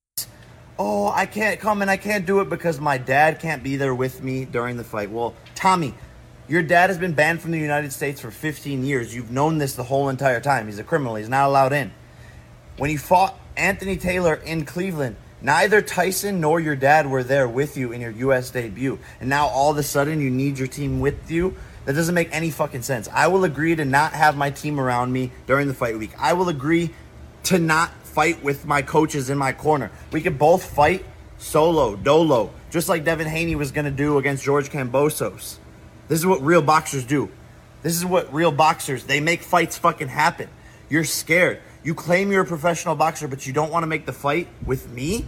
oh, 0.79 1.07
I 1.09 1.25
can't 1.25 1.59
come 1.59 1.81
and 1.81 1.89
I 1.89 1.97
can't 1.97 2.25
do 2.25 2.39
it 2.41 2.49
because 2.49 2.79
my 2.79 2.97
dad 2.97 3.39
can't 3.39 3.63
be 3.63 3.75
there 3.75 3.95
with 3.95 4.23
me 4.23 4.45
during 4.45 4.77
the 4.77 4.83
fight. 4.83 5.09
Well, 5.09 5.33
Tommy, 5.55 5.93
your 6.47 6.61
dad 6.61 6.89
has 6.89 6.97
been 6.97 7.13
banned 7.13 7.41
from 7.41 7.51
the 7.51 7.59
United 7.59 7.91
States 7.91 8.21
for 8.21 8.31
15 8.31 8.85
years. 8.85 9.13
You've 9.13 9.31
known 9.31 9.57
this 9.57 9.75
the 9.75 9.83
whole 9.83 10.09
entire 10.09 10.39
time. 10.39 10.67
He's 10.67 10.79
a 10.79 10.83
criminal. 10.83 11.15
He's 11.15 11.29
not 11.29 11.47
allowed 11.47 11.73
in. 11.73 11.91
When 12.77 12.89
you 12.89 12.97
fought 12.97 13.37
Anthony 13.55 13.97
Taylor 13.97 14.35
in 14.35 14.65
Cleveland, 14.65 15.15
neither 15.41 15.81
Tyson 15.81 16.39
nor 16.39 16.59
your 16.59 16.75
dad 16.75 17.09
were 17.09 17.23
there 17.23 17.47
with 17.47 17.75
you 17.75 17.91
in 17.91 18.01
your 18.01 18.11
U.S. 18.11 18.51
debut. 18.51 18.99
And 19.19 19.29
now 19.29 19.47
all 19.47 19.71
of 19.71 19.77
a 19.77 19.83
sudden 19.83 20.21
you 20.21 20.29
need 20.29 20.59
your 20.59 20.67
team 20.67 20.99
with 20.99 21.29
you. 21.31 21.55
That 21.85 21.93
doesn't 21.93 22.15
make 22.15 22.29
any 22.33 22.49
fucking 22.49 22.81
sense. 22.81 23.07
I 23.13 23.27
will 23.27 23.45
agree 23.45 23.75
to 23.75 23.85
not 23.85 24.11
have 24.11 24.35
my 24.35 24.51
team 24.51 24.79
around 24.79 25.11
me 25.11 25.31
during 25.47 25.67
the 25.67 25.73
fight 25.73 25.97
week. 25.97 26.11
I 26.19 26.33
will 26.33 26.49
agree 26.49 26.93
to 27.43 27.57
not 27.57 27.91
fight 28.17 28.43
with 28.43 28.65
my 28.65 28.81
coaches 28.81 29.29
in 29.29 29.37
my 29.37 29.53
corner. 29.53 29.91
We 30.11 30.21
could 30.21 30.39
both 30.39 30.63
fight 30.73 31.05
solo, 31.37 31.95
dolo, 31.95 32.49
just 32.71 32.89
like 32.89 33.03
Devin 33.03 33.27
Haney 33.27 33.53
was 33.55 33.71
going 33.71 33.85
to 33.85 33.91
do 33.91 34.17
against 34.17 34.43
George 34.43 34.71
Kambosos. 34.71 35.57
This 36.07 36.17
is 36.17 36.25
what 36.25 36.41
real 36.41 36.63
boxers 36.63 37.05
do. 37.05 37.29
This 37.83 37.95
is 37.95 38.03
what 38.03 38.33
real 38.33 38.51
boxers, 38.51 39.03
they 39.03 39.19
make 39.19 39.43
fights 39.43 39.77
fucking 39.77 40.07
happen. 40.07 40.49
You're 40.89 41.03
scared. 41.03 41.61
You 41.83 41.93
claim 41.93 42.31
you're 42.31 42.41
a 42.41 42.45
professional 42.47 42.95
boxer, 42.95 43.27
but 43.27 43.45
you 43.45 43.53
don't 43.53 43.71
want 43.71 43.83
to 43.83 43.87
make 43.87 44.07
the 44.07 44.13
fight 44.13 44.47
with 44.65 44.89
me, 44.89 45.23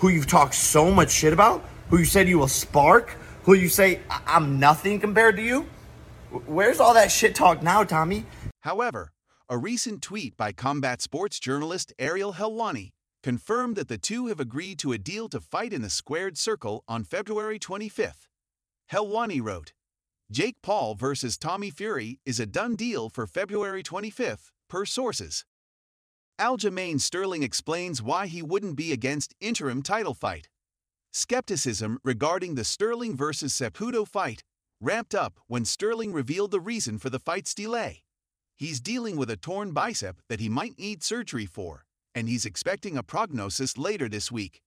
who 0.00 0.08
you've 0.08 0.26
talked 0.26 0.54
so 0.54 0.90
much 0.90 1.10
shit 1.10 1.32
about, 1.32 1.64
who 1.88 1.96
you 1.96 2.04
said 2.04 2.28
you 2.28 2.38
will 2.38 2.46
spark, 2.46 3.16
who 3.44 3.54
you 3.54 3.70
say 3.70 4.00
"I- 4.10 4.20
I'm 4.26 4.60
nothing 4.60 5.00
compared 5.00 5.36
to 5.36 5.42
you. 5.42 5.64
Where's 6.44 6.78
all 6.78 6.92
that 6.92 7.10
shit 7.10 7.34
talk 7.34 7.62
now, 7.62 7.84
Tommy? 7.84 8.26
However, 8.60 9.12
a 9.50 9.56
recent 9.56 10.02
tweet 10.02 10.36
by 10.36 10.52
combat 10.52 11.00
sports 11.00 11.40
journalist 11.40 11.90
Ariel 11.98 12.34
Helwani 12.34 12.90
confirmed 13.22 13.76
that 13.76 13.88
the 13.88 13.96
two 13.96 14.26
have 14.26 14.38
agreed 14.38 14.78
to 14.78 14.92
a 14.92 14.98
deal 14.98 15.26
to 15.30 15.40
fight 15.40 15.72
in 15.72 15.80
the 15.80 15.88
squared 15.88 16.36
circle 16.36 16.84
on 16.86 17.02
February 17.02 17.58
25th. 17.58 18.28
Helwani 18.92 19.42
wrote, 19.42 19.72
Jake 20.30 20.56
Paul 20.62 20.94
versus 20.94 21.38
Tommy 21.38 21.70
Fury 21.70 22.20
is 22.26 22.38
a 22.38 22.44
done 22.44 22.76
deal 22.76 23.08
for 23.08 23.26
February 23.26 23.82
25th, 23.82 24.50
per 24.68 24.84
sources. 24.84 25.46
Aljamain 26.38 27.00
Sterling 27.00 27.42
explains 27.42 28.02
why 28.02 28.26
he 28.26 28.42
wouldn't 28.42 28.76
be 28.76 28.92
against 28.92 29.34
interim 29.40 29.82
title 29.82 30.12
fight. 30.12 30.50
Skepticism 31.10 31.98
regarding 32.04 32.54
the 32.54 32.64
Sterling 32.64 33.16
versus 33.16 33.54
Cejudo 33.54 34.06
fight 34.06 34.44
ramped 34.78 35.14
up 35.14 35.40
when 35.46 35.64
Sterling 35.64 36.12
revealed 36.12 36.50
the 36.50 36.60
reason 36.60 36.98
for 36.98 37.08
the 37.08 37.18
fight's 37.18 37.54
delay. 37.54 38.02
He's 38.58 38.80
dealing 38.80 39.16
with 39.16 39.30
a 39.30 39.36
torn 39.36 39.70
bicep 39.70 40.20
that 40.28 40.40
he 40.40 40.48
might 40.48 40.80
need 40.80 41.04
surgery 41.04 41.46
for, 41.46 41.84
and 42.12 42.28
he's 42.28 42.44
expecting 42.44 42.96
a 42.96 43.04
prognosis 43.04 43.78
later 43.78 44.08
this 44.08 44.32
week. 44.32 44.62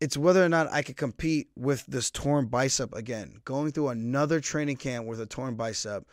It's 0.00 0.16
whether 0.16 0.42
or 0.42 0.48
not 0.48 0.72
I 0.72 0.80
could 0.80 0.96
compete 0.96 1.48
with 1.54 1.84
this 1.84 2.10
torn 2.10 2.46
bicep 2.46 2.94
again. 2.94 3.42
Going 3.44 3.70
through 3.72 3.88
another 3.88 4.40
training 4.40 4.78
camp 4.78 5.06
with 5.06 5.20
a 5.20 5.26
torn 5.26 5.56
bicep. 5.56 6.04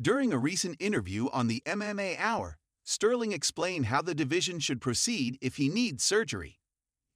During 0.00 0.32
a 0.32 0.38
recent 0.38 0.76
interview 0.80 1.28
on 1.34 1.48
the 1.48 1.62
MMA 1.66 2.18
Hour, 2.18 2.56
Sterling 2.82 3.32
explained 3.32 3.86
how 3.86 4.00
the 4.00 4.14
division 4.14 4.58
should 4.58 4.80
proceed 4.80 5.36
if 5.42 5.56
he 5.56 5.68
needs 5.68 6.02
surgery. 6.02 6.60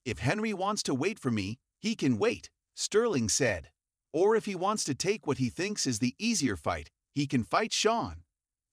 If 0.05 0.19
Henry 0.19 0.53
wants 0.53 0.83
to 0.83 0.93
wait 0.93 1.17
for 1.17 1.31
me, 1.31 1.57
he 1.79 1.95
can 1.95 2.19
wait, 2.19 2.51
Sterling 2.75 3.29
said. 3.29 3.71
Or 4.11 4.35
if 4.35 4.45
he 4.45 4.53
wants 4.53 4.83
to 4.83 4.93
take 4.93 5.25
what 5.25 5.39
he 5.39 5.49
thinks 5.49 5.87
is 5.87 5.97
the 5.97 6.13
easier 6.19 6.55
fight, 6.55 6.91
he 7.15 7.25
can 7.25 7.43
fight 7.43 7.73
Sean. 7.73 8.17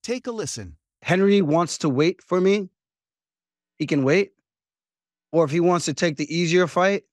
Take 0.03 0.27
a 0.27 0.33
listen. 0.33 0.77
Henry 1.03 1.43
wants 1.43 1.79
to 1.79 1.89
wait 1.89 2.23
for 2.23 2.41
me. 2.41 2.69
He 3.79 3.87
can 3.87 4.05
wait. 4.05 4.33
Or 5.33 5.45
if 5.45 5.51
he 5.51 5.61
wants 5.61 5.87
to 5.87 5.95
take 5.95 6.17
the 6.17 6.35
easier 6.35 6.67
fight, 6.67 7.05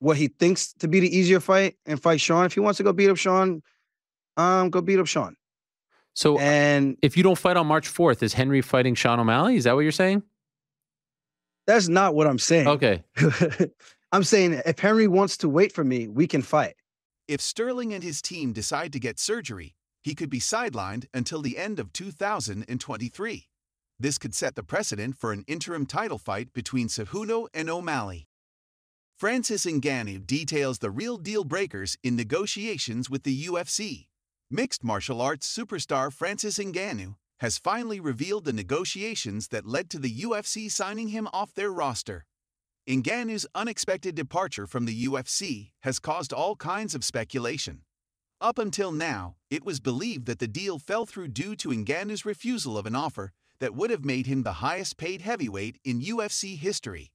what 0.00 0.16
he 0.16 0.28
thinks 0.28 0.72
to 0.74 0.88
be 0.88 1.00
the 1.00 1.16
easier 1.16 1.40
fight 1.40 1.76
and 1.86 2.00
fight 2.00 2.20
Sean. 2.20 2.44
If 2.44 2.54
he 2.54 2.60
wants 2.60 2.76
to 2.78 2.82
go 2.82 2.92
beat 2.92 3.10
up 3.10 3.16
Sean, 3.16 3.62
um, 4.36 4.70
go 4.70 4.80
beat 4.80 4.98
up 4.98 5.06
Sean. 5.06 5.36
So, 6.14 6.38
and 6.38 6.96
if 7.02 7.16
you 7.16 7.22
don't 7.22 7.38
fight 7.38 7.56
on 7.56 7.66
March 7.66 7.88
4th, 7.88 8.22
is 8.22 8.32
Henry 8.32 8.60
fighting 8.60 8.94
Sean 8.94 9.20
O'Malley? 9.20 9.56
Is 9.56 9.64
that 9.64 9.74
what 9.74 9.82
you're 9.82 9.92
saying? 9.92 10.22
That's 11.66 11.88
not 11.88 12.14
what 12.14 12.26
I'm 12.26 12.38
saying. 12.38 12.66
Okay. 12.66 13.04
I'm 14.12 14.24
saying 14.24 14.60
if 14.64 14.78
Henry 14.78 15.06
wants 15.06 15.36
to 15.38 15.48
wait 15.48 15.72
for 15.72 15.84
me, 15.84 16.08
we 16.08 16.26
can 16.26 16.42
fight. 16.42 16.74
If 17.28 17.40
Sterling 17.40 17.92
and 17.92 18.02
his 18.02 18.22
team 18.22 18.52
decide 18.52 18.92
to 18.94 18.98
get 18.98 19.18
surgery, 19.18 19.74
he 20.02 20.14
could 20.14 20.30
be 20.30 20.40
sidelined 20.40 21.06
until 21.12 21.42
the 21.42 21.58
end 21.58 21.78
of 21.78 21.92
2023. 21.92 23.48
This 24.00 24.18
could 24.18 24.34
set 24.34 24.54
the 24.54 24.62
precedent 24.62 25.16
for 25.16 25.32
an 25.32 25.44
interim 25.46 25.84
title 25.84 26.18
fight 26.18 26.52
between 26.52 26.88
Cejudo 26.88 27.48
and 27.52 27.68
O'Malley. 27.68 28.28
Francis 29.18 29.66
Ngannou 29.66 30.24
details 30.24 30.78
the 30.78 30.92
real 30.92 31.16
deal 31.16 31.42
breakers 31.42 31.96
in 32.04 32.14
negotiations 32.14 33.10
with 33.10 33.24
the 33.24 33.46
UFC. 33.46 34.06
Mixed 34.48 34.84
martial 34.84 35.20
arts 35.20 35.52
superstar 35.52 36.12
Francis 36.12 36.58
Ngannou 36.58 37.16
has 37.40 37.58
finally 37.58 37.98
revealed 37.98 38.44
the 38.44 38.52
negotiations 38.52 39.48
that 39.48 39.66
led 39.66 39.90
to 39.90 39.98
the 39.98 40.20
UFC 40.20 40.70
signing 40.70 41.08
him 41.08 41.28
off 41.32 41.52
their 41.54 41.72
roster. 41.72 42.24
Ngannou's 42.88 43.46
unexpected 43.54 44.14
departure 44.14 44.66
from 44.66 44.86
the 44.86 45.04
UFC 45.04 45.72
has 45.82 45.98
caused 45.98 46.32
all 46.32 46.56
kinds 46.56 46.94
of 46.94 47.04
speculation. 47.04 47.82
Up 48.40 48.56
until 48.58 48.92
now, 48.92 49.34
it 49.50 49.64
was 49.64 49.80
believed 49.80 50.26
that 50.26 50.38
the 50.38 50.46
deal 50.46 50.78
fell 50.78 51.06
through 51.06 51.28
due 51.28 51.56
to 51.56 51.70
Ngannou's 51.70 52.24
refusal 52.24 52.78
of 52.78 52.86
an 52.86 52.94
offer 52.94 53.32
that 53.58 53.74
would 53.74 53.90
have 53.90 54.04
made 54.04 54.26
him 54.26 54.44
the 54.44 54.54
highest 54.64 54.96
paid 54.96 55.22
heavyweight 55.22 55.80
in 55.84 56.00
UFC 56.00 56.56
history. 56.56 57.10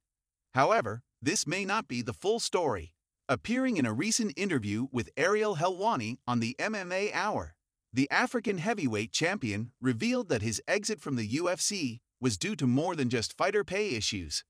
However, 0.53 1.01
this 1.21 1.47
may 1.47 1.63
not 1.63 1.87
be 1.87 2.01
the 2.01 2.11
full 2.11 2.41
story. 2.41 2.93
Appearing 3.29 3.77
in 3.77 3.85
a 3.85 3.93
recent 3.93 4.33
interview 4.35 4.87
with 4.91 5.09
Ariel 5.15 5.55
Helwani 5.55 6.17
on 6.27 6.41
the 6.41 6.57
MMA 6.59 7.13
Hour, 7.13 7.55
the 7.93 8.11
African 8.11 8.57
heavyweight 8.57 9.13
champion 9.13 9.71
revealed 9.79 10.27
that 10.27 10.41
his 10.41 10.61
exit 10.67 10.99
from 10.99 11.15
the 11.15 11.29
UFC 11.29 12.01
was 12.19 12.37
due 12.37 12.57
to 12.57 12.67
more 12.67 12.97
than 12.97 13.09
just 13.09 13.37
fighter 13.37 13.63
pay 13.63 13.95
issues. 13.95 14.43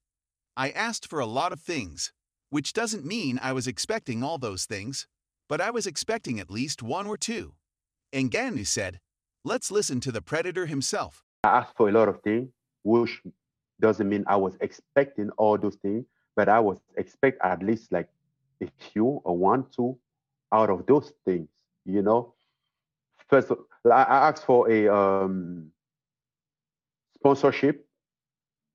I 0.58 0.72
asked 0.72 1.08
for 1.08 1.20
a 1.20 1.28
lot 1.28 1.54
of 1.54 1.60
things, 1.60 2.12
which 2.50 2.74
doesn't 2.74 3.06
mean 3.06 3.40
I 3.44 3.54
was 3.54 3.68
expecting 3.68 4.24
all 4.24 4.40
those 4.40 4.66
things, 4.66 5.08
but 5.54 5.62
I 5.62 5.70
was 5.70 5.86
expecting 5.86 6.39
at 6.39 6.50
least 6.50 6.82
one 6.82 7.06
or 7.06 7.16
two. 7.16 7.54
Ngannou 8.12 8.66
said, 8.66 9.00
Let's 9.46 9.70
listen 9.70 10.00
to 10.00 10.12
the 10.12 10.20
Predator 10.20 10.66
himself. 10.66 11.24
I 11.44 11.60
asked 11.60 11.78
for 11.78 11.89
a 11.89 11.92
lot 11.92 12.10
of 12.10 12.24
things, 12.24 12.50
which 12.84 13.22
doesn't 13.80 14.10
mean 14.10 14.24
I 14.26 14.36
was 14.36 14.58
expecting 14.62 15.30
all 15.38 15.60
those 15.60 15.76
things, 15.76 16.06
but 16.36 16.50
I 16.50 16.60
was 16.60 16.80
expect 16.98 17.39
at 17.44 17.62
least 17.62 17.92
like 17.92 18.10
a 18.63 18.68
few 18.80 19.22
or 19.24 19.38
one, 19.38 19.68
two 19.70 19.96
out 20.52 20.72
of 20.72 20.88
those 20.88 21.13
things, 21.24 21.50
you 21.86 22.02
know. 22.02 22.34
First, 23.30 23.52
I 23.86 24.02
asked 24.02 24.48
for 24.48 24.72
a 24.72 24.88
um, 24.88 25.68
sponsorship, 27.13 27.86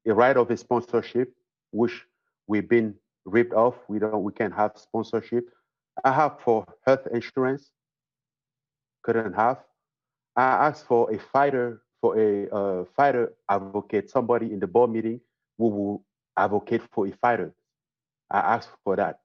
a 0.07 0.15
right 0.15 0.37
of 0.37 0.49
a 0.49 0.57
sponsorship, 0.57 1.35
which 1.73 2.05
we've 2.47 2.69
been 2.69 2.95
ripped 3.25 3.53
off. 3.53 3.75
We 3.89 3.99
don't, 3.99 4.23
we 4.23 4.33
can't 4.33 4.55
have 4.55 4.75
sponsorship. 4.77 5.49
I 6.05 6.13
have 6.13 6.41
for 6.41 6.65
health 6.87 7.07
insurance, 7.13 7.71
couldn't 9.03 9.33
have. 9.35 9.59
I 10.37 10.69
asked 10.69 10.87
for 10.87 11.11
a 11.13 11.19
fighter, 11.19 11.83
for 12.01 12.19
a 12.19 12.49
uh, 12.51 12.85
fighter 12.97 13.35
advocate, 13.49 14.01
somebody 14.01 14.41
in 14.53 14.53
the 14.53 14.59
board 14.59 14.83
meeting 14.83 15.13
who 15.59 15.61
will 15.63 16.05
advocate 16.37 16.83
for 16.93 17.07
a 17.07 17.13
fighter. 17.13 17.53
I 18.31 18.39
asked 18.39 18.71
for 18.85 18.97
that. 18.97 19.21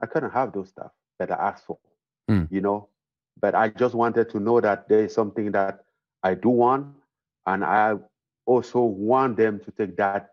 I 0.00 0.06
couldn't 0.06 0.30
have 0.30 0.52
those 0.52 0.68
stuff 0.68 0.92
that 1.18 1.30
I 1.30 1.34
asked 1.48 1.66
for, 1.66 1.78
Mm. 2.30 2.48
you 2.50 2.60
know. 2.60 2.88
But 3.40 3.54
I 3.54 3.68
just 3.68 3.94
wanted 3.94 4.28
to 4.30 4.40
know 4.40 4.60
that 4.60 4.88
there 4.88 5.04
is 5.04 5.14
something 5.14 5.52
that 5.52 5.84
I 6.22 6.34
do 6.34 6.48
want, 6.50 6.94
and 7.46 7.64
I 7.64 7.96
also 8.46 8.82
want 8.82 9.36
them 9.36 9.60
to 9.60 9.70
take 9.72 9.96
that 9.96 10.30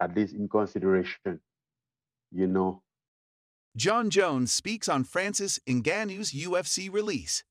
at 0.00 0.14
least 0.14 0.34
in 0.34 0.48
consideration, 0.48 1.40
you 2.30 2.46
know. 2.46 2.82
Jon 3.74 4.10
Jones 4.10 4.52
speaks 4.52 4.86
on 4.86 5.02
Francis 5.02 5.58
Ngannou's 5.66 6.32
UFC 6.32 6.92
release. 6.92 7.42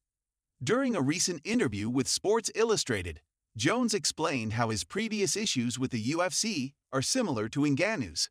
During 0.63 0.95
a 0.95 1.01
recent 1.01 1.41
interview 1.43 1.89
with 1.89 2.07
Sports 2.07 2.51
Illustrated, 2.53 3.21
Jones 3.57 3.95
explained 3.95 4.53
how 4.53 4.69
his 4.69 4.83
previous 4.83 5.35
issues 5.35 5.79
with 5.79 5.89
the 5.89 6.11
UFC 6.11 6.73
are 6.93 7.01
similar 7.01 7.49
to 7.49 7.61
Ngannou's. 7.61 8.29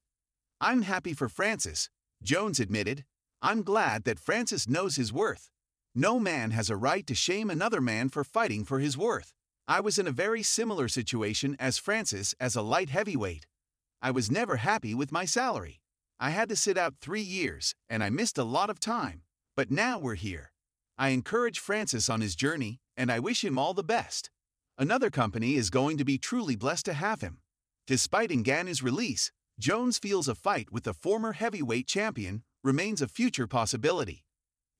I'm 0.60 0.82
happy 0.82 1.12
for 1.14 1.28
Francis, 1.28 1.90
Jones 2.22 2.60
admitted. 2.60 3.04
I'm 3.42 3.64
glad 3.64 4.04
that 4.04 4.20
Francis 4.20 4.68
knows 4.68 4.94
his 4.94 5.12
worth. 5.12 5.50
No 5.92 6.20
man 6.20 6.52
has 6.52 6.70
a 6.70 6.76
right 6.76 7.04
to 7.08 7.14
shame 7.16 7.50
another 7.50 7.80
man 7.80 8.08
for 8.08 8.22
fighting 8.22 8.64
for 8.64 8.78
his 8.78 8.96
worth. 8.96 9.32
I 9.66 9.80
was 9.80 9.98
in 9.98 10.06
a 10.06 10.12
very 10.12 10.44
similar 10.44 10.86
situation 10.86 11.56
as 11.58 11.78
Francis 11.78 12.36
as 12.38 12.54
a 12.54 12.62
light 12.62 12.90
heavyweight. 12.90 13.48
I 14.00 14.12
was 14.12 14.30
never 14.30 14.56
happy 14.56 14.94
with 14.94 15.10
my 15.10 15.24
salary. 15.24 15.79
I 16.22 16.30
had 16.30 16.50
to 16.50 16.56
sit 16.56 16.76
out 16.76 16.96
three 17.00 17.22
years, 17.22 17.74
and 17.88 18.04
I 18.04 18.10
missed 18.10 18.36
a 18.36 18.44
lot 18.44 18.68
of 18.68 18.78
time. 18.78 19.22
But 19.56 19.70
now 19.70 19.98
we're 19.98 20.16
here. 20.16 20.52
I 20.98 21.08
encourage 21.08 21.58
Francis 21.58 22.10
on 22.10 22.20
his 22.20 22.36
journey, 22.36 22.78
and 22.94 23.10
I 23.10 23.18
wish 23.18 23.42
him 23.42 23.58
all 23.58 23.72
the 23.72 23.82
best. 23.82 24.28
Another 24.76 25.08
company 25.08 25.54
is 25.54 25.70
going 25.70 25.96
to 25.96 26.04
be 26.04 26.18
truly 26.18 26.56
blessed 26.56 26.84
to 26.84 26.92
have 26.92 27.22
him. 27.22 27.38
Despite 27.86 28.28
Ngannou's 28.28 28.82
release, 28.82 29.32
Jones 29.58 29.98
feels 29.98 30.28
a 30.28 30.34
fight 30.34 30.70
with 30.70 30.84
the 30.84 30.92
former 30.92 31.32
heavyweight 31.32 31.86
champion 31.86 32.42
remains 32.62 33.00
a 33.00 33.08
future 33.08 33.46
possibility. 33.46 34.26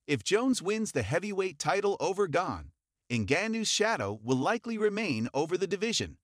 If 0.06 0.22
Jones 0.22 0.60
wins 0.60 0.92
the 0.92 1.02
heavyweight 1.02 1.58
title 1.58 1.96
over 2.00 2.28
Gane, 2.28 2.72
Ngannou's 3.10 3.68
shadow 3.68 4.20
will 4.22 4.36
likely 4.36 4.76
remain 4.76 5.30
over 5.32 5.56
the 5.56 5.66
division. 5.66 6.18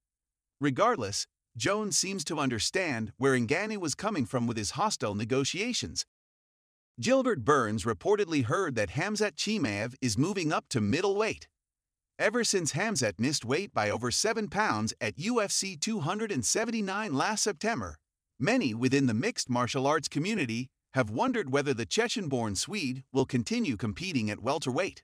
Regardless, 0.60 1.26
Jones 1.56 1.96
seems 1.96 2.22
to 2.24 2.38
understand 2.38 3.12
where 3.16 3.34
Ngannou 3.34 3.78
was 3.78 3.94
coming 3.94 4.26
from 4.26 4.46
with 4.46 4.58
his 4.58 4.72
hostile 4.72 5.14
negotiations. 5.14 6.04
Gilbert 7.00 7.46
Burns 7.46 7.84
reportedly 7.84 8.44
heard 8.44 8.74
that 8.74 8.90
Khamzat 8.90 9.36
Chimaev 9.36 9.94
is 10.02 10.18
moving 10.18 10.52
up 10.52 10.68
to 10.68 10.82
middleweight. 10.82 11.48
Ever 12.18 12.44
since 12.44 12.72
Khamzat 12.72 13.18
missed 13.18 13.44
weight 13.44 13.72
by 13.72 13.88
over 13.88 14.10
7 14.10 14.48
pounds 14.48 14.92
at 15.00 15.16
UFC 15.16 15.80
279 15.80 17.14
last 17.14 17.42
September, 17.42 17.96
many 18.38 18.74
within 18.74 19.06
the 19.06 19.14
mixed 19.14 19.48
martial 19.48 19.86
arts 19.86 20.08
community 20.08 20.68
have 20.92 21.08
wondered 21.08 21.50
whether 21.50 21.72
the 21.72 21.86
Chechen 21.86 22.28
born 22.28 22.54
Swede 22.54 23.02
will 23.12 23.26
continue 23.26 23.78
competing 23.78 24.30
at 24.30 24.42
welterweight. 24.42 25.02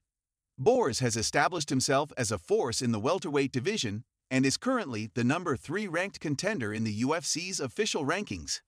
Borz 0.61 1.01
has 1.01 1.17
established 1.17 1.71
himself 1.71 2.13
as 2.19 2.31
a 2.31 2.39
force 2.39 2.83
in 2.83 2.93
the 2.93 3.01
welterweight 3.01 3.53
division 3.53 4.05
and 4.33 4.47
is 4.47 4.57
currently 4.57 5.11
the 5.13 5.23
number 5.23 5.57
3 5.57 5.87
ranked 5.87 6.19
contender 6.19 6.73
in 6.73 6.85
the 6.85 7.03
UFC's 7.03 7.61
official 7.61 8.07
rankings. 8.07 8.63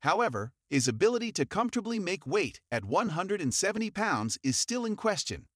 However, 0.00 0.52
his 0.68 0.88
ability 0.88 1.30
to 1.32 1.46
comfortably 1.46 2.00
make 2.00 2.26
weight 2.26 2.60
at 2.72 2.84
170 2.84 3.90
pounds 3.90 4.38
is 4.42 4.56
still 4.56 4.84
in 4.84 4.96
question. 4.96 5.46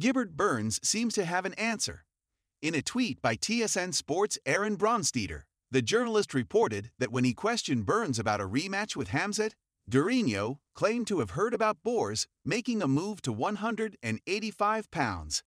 Gilbert 0.00 0.36
Burns 0.36 0.80
seems 0.82 1.14
to 1.14 1.24
have 1.24 1.44
an 1.44 1.54
answer. 1.54 2.04
In 2.60 2.74
a 2.74 2.82
tweet 2.82 3.22
by 3.22 3.36
TSN 3.36 3.94
Sports' 3.94 4.38
Aaron 4.44 4.76
Bronsteter, 4.76 5.42
the 5.70 5.82
journalist 5.82 6.34
reported 6.34 6.90
that 6.98 7.12
when 7.12 7.22
he 7.22 7.32
questioned 7.32 7.86
Burns 7.86 8.18
about 8.18 8.40
a 8.40 8.48
rematch 8.48 8.96
with 8.96 9.10
Khamzat, 9.10 9.52
Durinho 9.88 10.58
claimed 10.74 11.06
to 11.06 11.20
have 11.20 11.30
heard 11.30 11.54
about 11.54 11.78
Borz 11.86 12.26
making 12.44 12.82
a 12.82 12.88
move 12.88 13.22
to 13.22 13.32
185 13.32 14.90
pounds. 14.90 15.44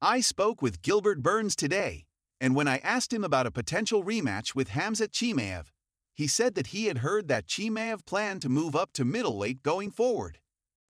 I 0.00 0.20
spoke 0.20 0.62
with 0.62 0.80
Gilbert 0.80 1.22
Burns 1.22 1.54
today, 1.54 2.06
and 2.42 2.56
when 2.56 2.66
I 2.66 2.78
asked 2.78 3.12
him 3.12 3.22
about 3.22 3.46
a 3.46 3.52
potential 3.52 4.02
rematch 4.02 4.52
with 4.52 4.70
Khamzat 4.70 5.12
Chimaev, 5.12 5.66
he 6.12 6.26
said 6.26 6.56
that 6.56 6.66
he 6.66 6.86
had 6.86 6.98
heard 6.98 7.28
that 7.28 7.46
Chimaev 7.46 8.04
planned 8.04 8.42
to 8.42 8.48
move 8.48 8.74
up 8.74 8.92
to 8.94 9.04
middleweight 9.04 9.62
going 9.62 9.92
forward. 9.92 10.40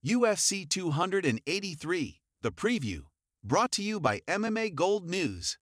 UFC 0.03 0.67
283 0.67 2.23
the 2.41 2.51
preview, 2.51 3.03
brought 3.45 3.71
to 3.71 3.83
you 3.83 4.01
by 4.01 4.21
MMA 4.27 4.75
Gold 4.75 5.09
News. 5.09 5.59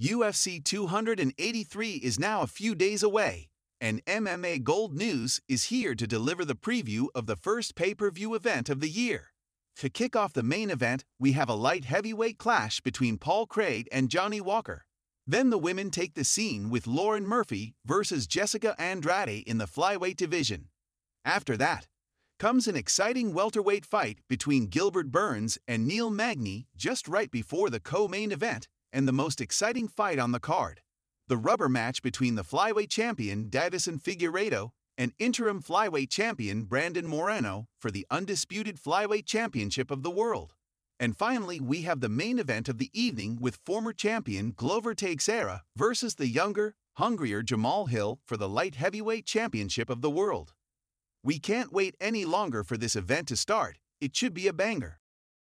UFC 0.00 0.62
283 0.62 1.92
is 1.94 2.18
now 2.18 2.42
a 2.42 2.46
few 2.46 2.74
days 2.74 3.02
away, 3.02 3.48
and 3.80 4.04
MMA 4.04 4.62
Gold 4.62 4.94
News 4.94 5.40
is 5.48 5.64
here 5.64 5.94
to 5.94 6.06
deliver 6.06 6.44
the 6.44 6.54
preview 6.54 7.06
of 7.14 7.26
the 7.26 7.36
first 7.36 7.74
pay 7.74 7.94
per 7.94 8.10
view 8.10 8.34
event 8.34 8.68
of 8.68 8.80
the 8.80 8.90
year. 8.90 9.32
To 9.78 9.88
kick 9.88 10.14
off 10.14 10.34
the 10.34 10.42
main 10.42 10.70
event, 10.70 11.04
we 11.18 11.32
have 11.32 11.48
a 11.48 11.54
light 11.54 11.86
heavyweight 11.86 12.38
clash 12.38 12.80
between 12.80 13.18
Paul 13.18 13.46
Craig 13.46 13.88
and 13.90 14.10
Johnny 14.10 14.40
Walker. 14.40 14.84
Then 15.26 15.50
the 15.50 15.58
women 15.58 15.90
take 15.90 16.14
the 16.14 16.24
scene 16.24 16.70
with 16.70 16.86
Lauren 16.86 17.26
Murphy 17.26 17.74
versus 17.84 18.26
Jessica 18.26 18.74
Andrade 18.80 19.44
in 19.46 19.58
the 19.58 19.66
flyweight 19.66 20.16
division. 20.16 20.68
After 21.24 21.56
that, 21.56 21.86
comes 22.38 22.66
an 22.66 22.76
exciting 22.76 23.34
welterweight 23.34 23.84
fight 23.84 24.18
between 24.28 24.66
Gilbert 24.66 25.10
Burns 25.10 25.58
and 25.68 25.86
Neil 25.86 26.10
Magny 26.10 26.66
just 26.76 27.06
right 27.06 27.30
before 27.30 27.70
the 27.70 27.80
co 27.80 28.08
main 28.08 28.32
event 28.32 28.66
and 28.92 29.06
the 29.06 29.12
most 29.12 29.40
exciting 29.40 29.88
fight 29.88 30.18
on 30.18 30.32
the 30.32 30.40
card 30.40 30.80
the 31.30 31.36
rubber 31.36 31.68
match 31.68 32.02
between 32.02 32.34
the 32.34 32.42
flyweight 32.42 32.90
champion 32.90 33.48
Deiveson 33.48 34.02
Figueiredo 34.02 34.70
and 34.98 35.12
interim 35.20 35.62
flyweight 35.62 36.10
champion 36.10 36.64
Brandon 36.64 37.06
Moreno 37.06 37.68
for 37.78 37.92
the 37.92 38.04
undisputed 38.10 38.78
flyweight 38.78 39.26
championship 39.26 39.92
of 39.92 40.02
the 40.02 40.10
world. 40.10 40.54
And 41.00 41.16
finally, 41.16 41.60
we 41.60 41.82
have 41.82 42.00
the 42.00 42.10
main 42.10 42.38
event 42.38 42.68
of 42.68 42.76
the 42.76 42.90
evening 42.92 43.38
with 43.40 43.58
former 43.64 43.94
champion 43.94 44.52
Glover 44.54 44.94
Teixeira 44.94 45.62
versus 45.74 46.16
the 46.16 46.28
younger, 46.28 46.74
hungrier 46.98 47.42
Jamal 47.42 47.86
Hill 47.86 48.20
for 48.26 48.36
the 48.36 48.48
light 48.48 48.74
heavyweight 48.74 49.24
championship 49.24 49.88
of 49.88 50.02
the 50.02 50.10
world. 50.10 50.52
We 51.24 51.38
can't 51.38 51.72
wait 51.72 51.96
any 52.02 52.26
longer 52.26 52.62
for 52.62 52.76
this 52.76 52.96
event 52.96 53.28
to 53.28 53.36
start. 53.36 53.78
It 53.98 54.14
should 54.14 54.34
be 54.34 54.46
a 54.46 54.52
banger. 54.52 55.00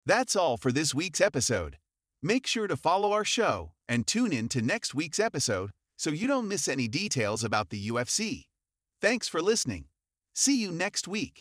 That's 0.05 0.35
all 0.35 0.57
for 0.57 0.73
this 0.73 0.93
week's 0.93 1.21
episode. 1.21 1.79
Make 2.21 2.49
sure 2.49 2.67
to 2.67 2.77
follow 2.77 3.13
our 3.13 3.25
show 3.25 3.73
and 3.89 4.07
tune 4.07 4.33
in 4.33 4.49
to 4.49 4.61
next 4.61 4.93
week's 4.93 5.21
episode 5.21 5.71
so 5.97 6.11
you 6.11 6.27
don't 6.27 6.49
miss 6.49 6.67
any 6.67 6.89
details 6.89 7.45
about 7.45 7.71
the 7.71 7.89
UFC. 7.89 8.47
Thanks 9.01 9.29
for 9.29 9.41
listening. 9.41 9.85
See 10.35 10.61
you 10.61 10.73
next 10.73 11.07
week. 11.07 11.33